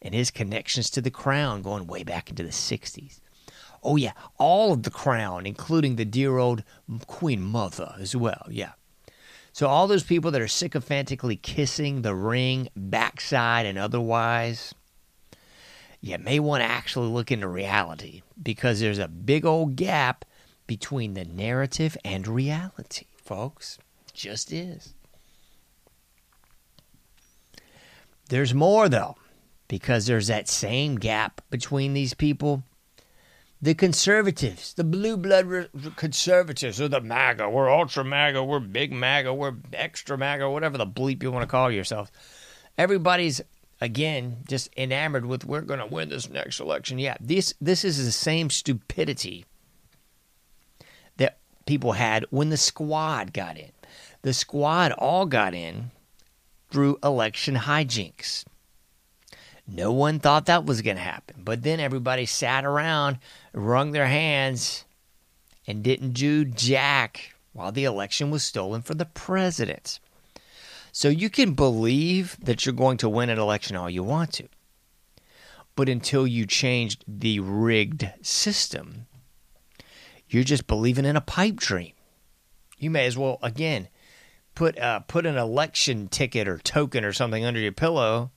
and 0.00 0.14
his 0.14 0.30
connections 0.30 0.90
to 0.90 1.00
the 1.00 1.10
crown 1.10 1.62
going 1.62 1.86
way 1.86 2.02
back 2.02 2.30
into 2.30 2.42
the 2.42 2.50
60s. 2.50 3.20
Oh, 3.82 3.96
yeah, 3.96 4.12
all 4.38 4.72
of 4.72 4.82
the 4.82 4.90
crown, 4.90 5.46
including 5.46 5.96
the 5.96 6.04
dear 6.04 6.38
old 6.38 6.64
Queen 7.06 7.40
Mother 7.42 7.94
as 7.98 8.16
well. 8.16 8.46
Yeah. 8.48 8.72
So, 9.52 9.66
all 9.66 9.86
those 9.86 10.02
people 10.02 10.30
that 10.32 10.40
are 10.40 10.48
sycophantically 10.48 11.36
kissing 11.36 12.02
the 12.02 12.14
ring, 12.14 12.68
backside 12.76 13.66
and 13.66 13.78
otherwise, 13.78 14.74
you 16.00 16.18
may 16.18 16.38
want 16.38 16.62
to 16.62 16.68
actually 16.70 17.08
look 17.08 17.32
into 17.32 17.48
reality 17.48 18.22
because 18.40 18.80
there's 18.80 18.98
a 18.98 19.08
big 19.08 19.44
old 19.44 19.76
gap 19.76 20.24
between 20.66 21.14
the 21.14 21.24
narrative 21.24 21.96
and 22.04 22.28
reality, 22.28 23.06
folks. 23.16 23.78
Just 24.12 24.52
is. 24.52 24.94
There's 28.28 28.54
more, 28.54 28.88
though, 28.88 29.16
because 29.66 30.06
there's 30.06 30.26
that 30.26 30.48
same 30.48 30.96
gap 30.96 31.40
between 31.50 31.94
these 31.94 32.14
people. 32.14 32.62
The 33.60 33.74
conservatives, 33.74 34.74
the 34.74 34.84
blue 34.84 35.16
blood 35.16 35.46
re- 35.46 35.68
conservatives, 35.96 36.80
or 36.80 36.86
the 36.86 37.00
MAGA, 37.00 37.50
we're 37.50 37.70
ultra 37.70 38.04
MAGA, 38.04 38.44
we're 38.44 38.60
big 38.60 38.92
MAGA, 38.92 39.34
we're 39.34 39.54
extra 39.72 40.16
MAGA, 40.16 40.48
whatever 40.48 40.78
the 40.78 40.86
bleep 40.86 41.22
you 41.22 41.32
want 41.32 41.42
to 41.42 41.50
call 41.50 41.70
yourself. 41.70 42.12
Everybody's 42.76 43.40
again 43.80 44.38
just 44.48 44.68
enamored 44.76 45.26
with 45.26 45.44
we're 45.44 45.60
going 45.60 45.80
to 45.80 45.86
win 45.86 46.08
this 46.08 46.28
next 46.28 46.60
election. 46.60 46.98
Yeah, 46.98 47.16
this 47.20 47.54
this 47.60 47.84
is 47.84 48.04
the 48.04 48.12
same 48.12 48.50
stupidity 48.50 49.44
that 51.16 51.38
people 51.66 51.92
had 51.92 52.26
when 52.30 52.50
the 52.50 52.56
squad 52.56 53.32
got 53.32 53.56
in. 53.56 53.70
The 54.22 54.32
squad 54.32 54.92
all 54.92 55.26
got 55.26 55.54
in 55.54 55.90
through 56.70 56.98
election 57.02 57.54
hijinks. 57.54 58.44
No 59.66 59.92
one 59.92 60.18
thought 60.18 60.46
that 60.46 60.64
was 60.64 60.82
going 60.82 60.96
to 60.96 61.02
happen. 61.02 61.42
But 61.44 61.62
then 61.62 61.78
everybody 61.78 62.24
sat 62.24 62.64
around, 62.64 63.18
wrung 63.52 63.92
their 63.92 64.06
hands, 64.06 64.84
and 65.66 65.82
didn't 65.82 66.12
do 66.12 66.46
jack 66.46 67.34
while 67.52 67.70
the 67.70 67.84
election 67.84 68.30
was 68.30 68.42
stolen 68.42 68.80
for 68.80 68.94
the 68.94 69.04
president. 69.04 70.00
So 70.98 71.08
you 71.08 71.30
can 71.30 71.54
believe 71.54 72.36
that 72.42 72.66
you're 72.66 72.72
going 72.72 72.96
to 72.96 73.08
win 73.08 73.30
an 73.30 73.38
election 73.38 73.76
all 73.76 73.88
you 73.88 74.02
want 74.02 74.32
to. 74.32 74.48
But 75.76 75.88
until 75.88 76.26
you 76.26 76.44
changed 76.44 77.04
the 77.06 77.38
rigged 77.38 78.10
system, 78.20 79.06
you're 80.28 80.42
just 80.42 80.66
believing 80.66 81.04
in 81.04 81.14
a 81.14 81.20
pipe 81.20 81.54
dream. 81.54 81.92
You 82.78 82.90
may 82.90 83.06
as 83.06 83.16
well 83.16 83.38
again 83.44 83.86
put 84.56 84.76
uh, 84.76 84.98
put 84.98 85.24
an 85.24 85.36
election 85.36 86.08
ticket 86.08 86.48
or 86.48 86.58
token 86.58 87.04
or 87.04 87.12
something 87.12 87.44
under 87.44 87.60
your 87.60 87.70
pillow 87.70 88.32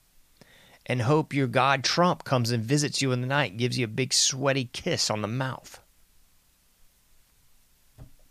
and 0.86 1.02
hope 1.02 1.34
your 1.34 1.48
god 1.48 1.82
Trump 1.82 2.22
comes 2.22 2.52
and 2.52 2.62
visits 2.62 3.02
you 3.02 3.10
in 3.10 3.22
the 3.22 3.26
night 3.26 3.56
gives 3.56 3.76
you 3.76 3.86
a 3.86 3.88
big 3.88 4.12
sweaty 4.12 4.66
kiss 4.66 5.10
on 5.10 5.20
the 5.20 5.26
mouth. 5.26 5.80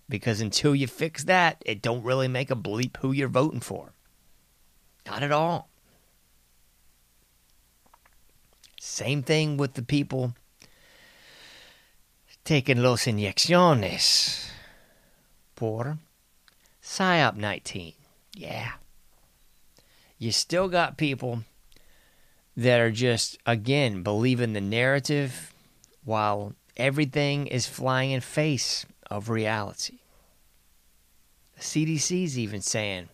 Because 0.08 0.40
until 0.40 0.74
you 0.74 0.88
fix 0.88 1.26
that, 1.26 1.62
it 1.66 1.82
don't 1.82 2.04
really 2.04 2.30
make 2.30 2.50
a 2.50 2.56
bleep 2.56 2.96
who 3.02 3.12
you're 3.12 3.28
voting 3.28 3.60
for. 3.60 3.92
Not 5.06 5.24
at 5.24 5.32
all. 5.32 5.70
Same 8.80 9.24
thing 9.24 9.58
with 9.58 9.74
the 9.74 9.84
people 9.84 10.34
taking 12.44 12.82
los 12.82 13.06
inyecciones 13.06 14.50
por 15.56 16.00
PSYOP 16.84 17.36
19. 17.36 17.94
Yeah. 18.34 18.72
You 20.18 20.32
still 20.32 20.68
got 20.68 20.98
people 20.98 21.44
that 22.58 22.80
are 22.80 22.92
just, 22.92 23.38
again, 23.46 24.04
believing 24.04 24.54
the 24.54 24.62
narrative 24.62 25.54
while 26.04 26.54
everything 26.78 27.48
is 27.48 27.68
flying 27.68 28.12
in 28.12 28.22
face 28.22 28.86
of 29.10 29.30
reality. 29.30 30.00
The 31.56 31.62
CDC's 31.62 32.38
even 32.38 32.62
saying 32.62 33.10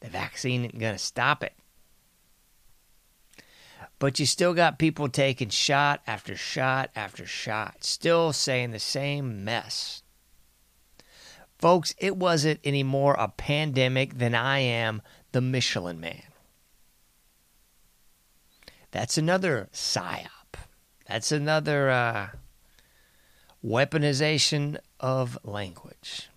the 0.00 0.08
vaccine 0.08 0.64
ain't 0.64 0.78
going 0.78 0.94
to 0.94 0.98
stop 0.98 1.42
it. 1.42 1.52
But 3.98 4.18
you 4.18 4.24
still 4.24 4.54
got 4.54 4.78
people 4.78 5.10
taking 5.10 5.50
shot 5.50 6.00
after 6.06 6.34
shot 6.34 6.90
after 6.96 7.26
shot, 7.26 7.84
still 7.84 8.32
saying 8.32 8.70
the 8.70 8.78
same 8.78 9.44
mess. 9.44 10.02
Folks, 11.58 11.94
it 11.98 12.16
wasn't 12.16 12.60
any 12.64 12.82
more 12.82 13.12
a 13.14 13.28
pandemic 13.28 14.16
than 14.16 14.34
I 14.34 14.60
am 14.60 15.02
the 15.32 15.42
Michelin 15.42 16.00
man. 16.00 16.22
That's 18.90 19.18
another 19.18 19.68
psyop. 19.70 20.56
That's 21.06 21.30
another 21.30 21.90
uh, 21.90 22.28
weaponization 23.62 24.78
of 24.98 25.38
language. 25.44 26.29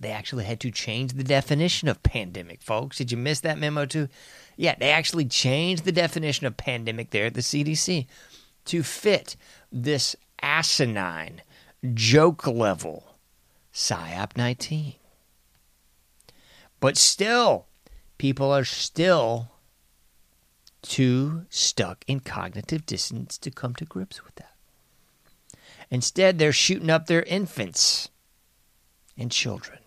They 0.00 0.12
actually 0.12 0.44
had 0.44 0.60
to 0.60 0.70
change 0.70 1.12
the 1.12 1.22
definition 1.22 1.86
of 1.86 2.02
pandemic, 2.02 2.62
folks. 2.62 2.96
Did 2.96 3.12
you 3.12 3.18
miss 3.18 3.40
that 3.40 3.58
memo 3.58 3.84
too? 3.84 4.08
Yeah, 4.56 4.74
they 4.78 4.90
actually 4.90 5.26
changed 5.26 5.84
the 5.84 5.92
definition 5.92 6.46
of 6.46 6.56
pandemic 6.56 7.10
there 7.10 7.26
at 7.26 7.34
the 7.34 7.42
CDC 7.42 8.06
to 8.64 8.82
fit 8.82 9.36
this 9.70 10.16
asinine 10.42 11.42
joke 11.94 12.46
level 12.46 13.14
PSYOP 13.74 14.36
19. 14.36 14.94
But 16.80 16.96
still, 16.96 17.66
people 18.16 18.50
are 18.50 18.64
still 18.64 19.50
too 20.80 21.44
stuck 21.50 22.04
in 22.06 22.20
cognitive 22.20 22.86
dissonance 22.86 23.36
to 23.36 23.50
come 23.50 23.74
to 23.74 23.84
grips 23.84 24.24
with 24.24 24.34
that. 24.36 24.54
Instead, 25.90 26.38
they're 26.38 26.52
shooting 26.52 26.88
up 26.88 27.06
their 27.06 27.22
infants 27.24 28.08
and 29.18 29.30
children. 29.30 29.78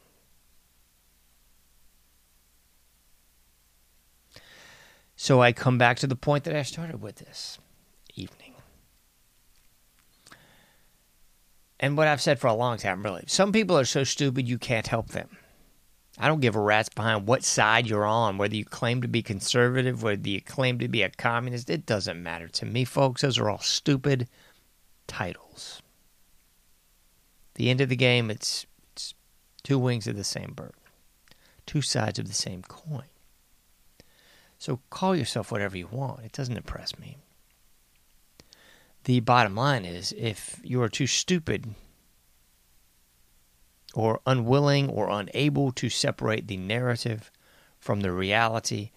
So 5.15 5.41
I 5.41 5.51
come 5.53 5.77
back 5.77 5.97
to 5.97 6.07
the 6.07 6.15
point 6.15 6.43
that 6.45 6.55
I 6.55 6.63
started 6.63 7.01
with 7.01 7.15
this 7.17 7.59
evening. 8.15 8.55
And 11.79 11.97
what 11.97 12.07
I've 12.07 12.21
said 12.21 12.39
for 12.39 12.47
a 12.47 12.53
long 12.53 12.77
time, 12.77 13.03
really. 13.03 13.25
Some 13.27 13.51
people 13.51 13.77
are 13.77 13.85
so 13.85 14.03
stupid 14.03 14.47
you 14.47 14.57
can't 14.57 14.87
help 14.87 15.09
them. 15.09 15.37
I 16.17 16.27
don't 16.27 16.41
give 16.41 16.55
a 16.55 16.59
rat's 16.59 16.89
behind 16.89 17.27
what 17.27 17.43
side 17.43 17.87
you're 17.87 18.05
on, 18.05 18.37
whether 18.37 18.55
you 18.55 18.65
claim 18.65 19.01
to 19.01 19.07
be 19.07 19.23
conservative, 19.23 20.03
whether 20.03 20.29
you 20.29 20.41
claim 20.41 20.77
to 20.79 20.87
be 20.87 21.01
a 21.01 21.09
communist. 21.09 21.69
It 21.69 21.85
doesn't 21.85 22.21
matter 22.21 22.47
to 22.47 22.65
me, 22.65 22.85
folks. 22.85 23.21
Those 23.21 23.39
are 23.39 23.49
all 23.49 23.59
stupid 23.59 24.27
titles. 25.07 25.81
The 27.55 27.69
end 27.69 27.81
of 27.81 27.89
the 27.89 27.95
game, 27.95 28.29
it's, 28.29 28.65
it's 28.91 29.13
two 29.63 29.79
wings 29.79 30.07
of 30.07 30.15
the 30.15 30.23
same 30.23 30.53
bird, 30.55 30.75
two 31.65 31.81
sides 31.81 32.19
of 32.19 32.27
the 32.27 32.33
same 32.33 32.61
coin. 32.61 33.05
So 34.63 34.79
call 34.89 35.13
yourself 35.13 35.51
whatever 35.51 35.75
you 35.75 35.87
want. 35.87 36.23
It 36.23 36.31
doesn't 36.31 36.55
impress 36.55 36.97
me. 36.97 37.17
The 39.03 39.19
bottom 39.19 39.55
line 39.55 39.83
is 39.83 40.13
if 40.17 40.61
you 40.63 40.81
are 40.81 40.87
too 40.87 41.05
stupid 41.05 41.75
or 43.93 44.21
unwilling 44.25 44.87
or 44.89 45.09
unable 45.09 45.73
to 45.73 45.89
separate 45.89 46.47
the 46.47 46.55
narrative 46.55 47.29
from 47.77 47.99
the 47.99 48.13
reality 48.13 48.91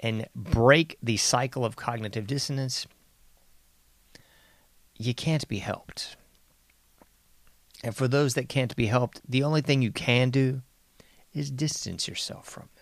and 0.00 0.26
break 0.34 0.96
the 1.02 1.18
cycle 1.18 1.66
of 1.66 1.76
cognitive 1.76 2.26
dissonance, 2.26 2.86
you 4.96 5.12
can't 5.12 5.46
be 5.46 5.58
helped. 5.58 6.16
And 7.84 7.94
for 7.94 8.08
those 8.08 8.32
that 8.32 8.48
can't 8.48 8.74
be 8.76 8.86
helped, 8.86 9.20
the 9.28 9.42
only 9.42 9.60
thing 9.60 9.82
you 9.82 9.92
can 9.92 10.30
do 10.30 10.62
is 11.34 11.50
distance 11.50 12.08
yourself 12.08 12.48
from 12.48 12.70
them. 12.76 12.81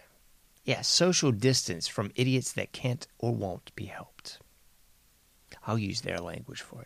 Yeah, 0.64 0.83
social 0.83 1.33
distance 1.33 1.88
from 1.88 2.12
idiots 2.14 2.53
that 2.53 2.73
can't 2.73 3.07
or 3.18 3.35
won't 3.35 3.75
be 3.75 3.87
helped. 3.87 4.38
I'll 5.66 5.79
use 5.79 6.03
their 6.03 6.18
language 6.18 6.61
for 6.61 6.79
you. 6.79 6.85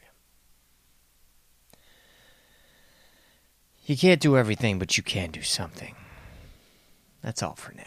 You 3.86 3.96
can't 3.96 4.20
do 4.20 4.36
everything, 4.36 4.78
but 4.78 4.96
you 4.96 5.02
can 5.02 5.30
do 5.30 5.42
something. 5.42 5.94
That's 7.22 7.42
all 7.42 7.54
for 7.54 7.74
now. 7.74 7.84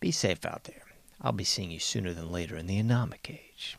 Be 0.00 0.10
safe 0.10 0.44
out 0.44 0.64
there. 0.64 0.82
I'll 1.20 1.32
be 1.32 1.44
seeing 1.44 1.70
you 1.70 1.80
sooner 1.80 2.12
than 2.12 2.30
later 2.30 2.56
in 2.56 2.66
the 2.66 2.82
Anomic 2.82 3.30
Age. 3.30 3.78